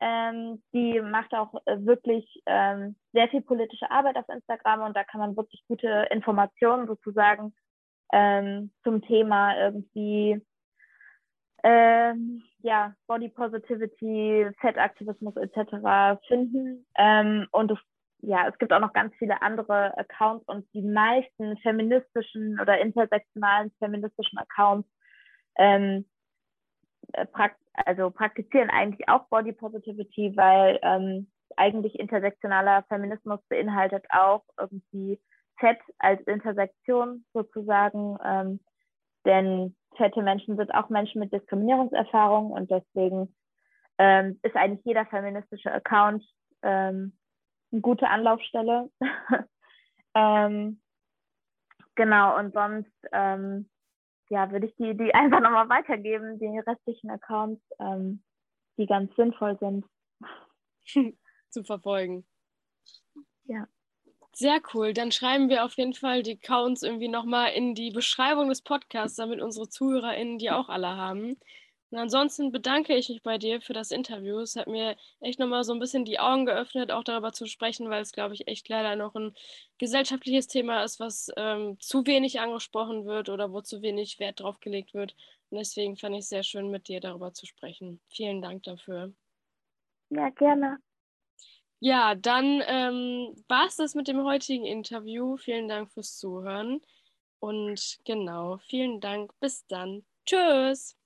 Ähm, 0.00 0.62
die 0.74 1.00
macht 1.00 1.32
auch 1.32 1.54
äh, 1.64 1.78
wirklich 1.86 2.42
ähm, 2.44 2.96
sehr 3.14 3.28
viel 3.28 3.40
politische 3.40 3.90
Arbeit 3.90 4.16
auf 4.16 4.28
Instagram 4.28 4.82
und 4.82 4.94
da 4.94 5.04
kann 5.04 5.20
man 5.20 5.36
wirklich 5.38 5.64
gute 5.66 6.06
Informationen 6.10 6.86
sozusagen 6.86 7.54
ähm, 8.12 8.70
zum 8.82 9.02
Thema 9.02 9.58
irgendwie 9.58 10.40
ähm, 11.64 12.42
ja, 12.60 12.94
Body 13.06 13.28
Positivity, 13.28 14.48
Fettaktivismus 14.60 15.36
etc. 15.36 16.20
finden. 16.26 16.86
Ähm, 16.96 17.46
und 17.52 17.70
es, 17.70 17.78
ja, 18.20 18.48
es 18.48 18.58
gibt 18.58 18.72
auch 18.72 18.80
noch 18.80 18.92
ganz 18.92 19.14
viele 19.16 19.42
andere 19.42 19.96
Accounts 19.96 20.46
und 20.48 20.66
die 20.74 20.82
meisten 20.82 21.56
feministischen 21.58 22.60
oder 22.60 22.80
intersektionalen 22.80 23.72
feministischen 23.78 24.38
Accounts 24.38 24.88
ähm, 25.56 26.04
äh, 27.12 27.26
prakt 27.26 27.58
also 27.86 28.10
praktizieren 28.10 28.70
eigentlich 28.70 29.08
auch 29.08 29.28
Body 29.28 29.52
Positivity, 29.52 30.32
weil 30.36 30.80
ähm, 30.82 31.30
eigentlich 31.56 31.98
intersektionaler 31.98 32.84
Feminismus 32.88 33.40
beinhaltet 33.48 34.04
auch 34.10 34.44
irgendwie 34.58 35.20
Fett 35.58 35.78
als 35.98 36.20
Intersektion 36.22 37.24
sozusagen. 37.32 38.18
Ähm, 38.24 38.60
denn 39.24 39.76
fette 39.96 40.22
Menschen 40.22 40.56
sind 40.56 40.72
auch 40.74 40.88
Menschen 40.88 41.20
mit 41.20 41.32
Diskriminierungserfahrung 41.32 42.50
und 42.50 42.70
deswegen 42.70 43.34
ähm, 43.98 44.38
ist 44.42 44.56
eigentlich 44.56 44.84
jeder 44.84 45.06
feministische 45.06 45.72
Account 45.72 46.24
ähm, 46.62 47.16
eine 47.72 47.80
gute 47.80 48.08
Anlaufstelle. 48.08 48.90
ähm, 50.14 50.80
genau, 51.94 52.38
und 52.38 52.54
sonst 52.54 52.90
ähm, 53.12 53.68
ja, 54.30 54.50
würde 54.50 54.66
ich 54.66 54.76
die, 54.76 54.96
die 54.96 55.14
einfach 55.14 55.40
nochmal 55.40 55.68
weitergeben, 55.68 56.38
die 56.38 56.58
restlichen 56.58 57.10
Accounts, 57.10 57.62
ähm, 57.80 58.22
die 58.76 58.86
ganz 58.86 59.14
sinnvoll 59.16 59.58
sind. 59.58 59.84
Zu 61.50 61.64
verfolgen. 61.64 62.26
Ja. 63.44 63.66
Sehr 64.40 64.60
cool. 64.72 64.92
Dann 64.94 65.10
schreiben 65.10 65.48
wir 65.48 65.64
auf 65.64 65.76
jeden 65.78 65.94
Fall 65.94 66.22
die 66.22 66.34
Accounts 66.40 66.84
irgendwie 66.84 67.08
nochmal 67.08 67.50
in 67.54 67.74
die 67.74 67.90
Beschreibung 67.90 68.48
des 68.48 68.62
Podcasts, 68.62 69.16
damit 69.16 69.40
unsere 69.40 69.68
ZuhörerInnen 69.68 70.38
die 70.38 70.52
auch 70.52 70.68
alle 70.68 70.96
haben. 70.96 71.40
Und 71.90 71.98
ansonsten 71.98 72.52
bedanke 72.52 72.94
ich 72.94 73.08
mich 73.08 73.24
bei 73.24 73.36
dir 73.38 73.60
für 73.60 73.72
das 73.72 73.90
Interview. 73.90 74.38
Es 74.38 74.54
hat 74.54 74.68
mir 74.68 74.96
echt 75.18 75.40
nochmal 75.40 75.64
so 75.64 75.72
ein 75.72 75.80
bisschen 75.80 76.04
die 76.04 76.20
Augen 76.20 76.46
geöffnet, 76.46 76.92
auch 76.92 77.02
darüber 77.02 77.32
zu 77.32 77.46
sprechen, 77.46 77.90
weil 77.90 78.00
es, 78.00 78.12
glaube 78.12 78.34
ich, 78.34 78.46
echt 78.46 78.68
leider 78.68 78.94
noch 78.94 79.16
ein 79.16 79.34
gesellschaftliches 79.78 80.46
Thema 80.46 80.84
ist, 80.84 81.00
was 81.00 81.32
ähm, 81.36 81.76
zu 81.80 82.06
wenig 82.06 82.38
angesprochen 82.38 83.06
wird 83.06 83.30
oder 83.30 83.50
wo 83.52 83.60
zu 83.60 83.82
wenig 83.82 84.20
Wert 84.20 84.38
drauf 84.38 84.60
gelegt 84.60 84.94
wird. 84.94 85.16
Und 85.50 85.58
deswegen 85.58 85.96
fand 85.96 86.14
ich 86.14 86.20
es 86.20 86.28
sehr 86.28 86.44
schön, 86.44 86.70
mit 86.70 86.86
dir 86.86 87.00
darüber 87.00 87.32
zu 87.32 87.44
sprechen. 87.44 88.00
Vielen 88.08 88.40
Dank 88.40 88.62
dafür. 88.62 89.12
Ja, 90.10 90.30
gerne. 90.30 90.78
Ja, 91.82 92.14
dann 92.16 92.62
ähm, 92.66 93.34
war 93.48 93.66
es 93.66 93.76
das 93.76 93.94
mit 93.94 94.08
dem 94.08 94.24
heutigen 94.24 94.64
Interview. 94.64 95.36
Vielen 95.36 95.68
Dank 95.68 95.92
fürs 95.92 96.16
Zuhören. 96.18 96.80
Und 97.40 97.98
genau, 98.04 98.58
vielen 98.58 99.00
Dank. 99.00 99.32
Bis 99.40 99.66
dann. 99.68 100.04
Tschüss. 100.26 100.97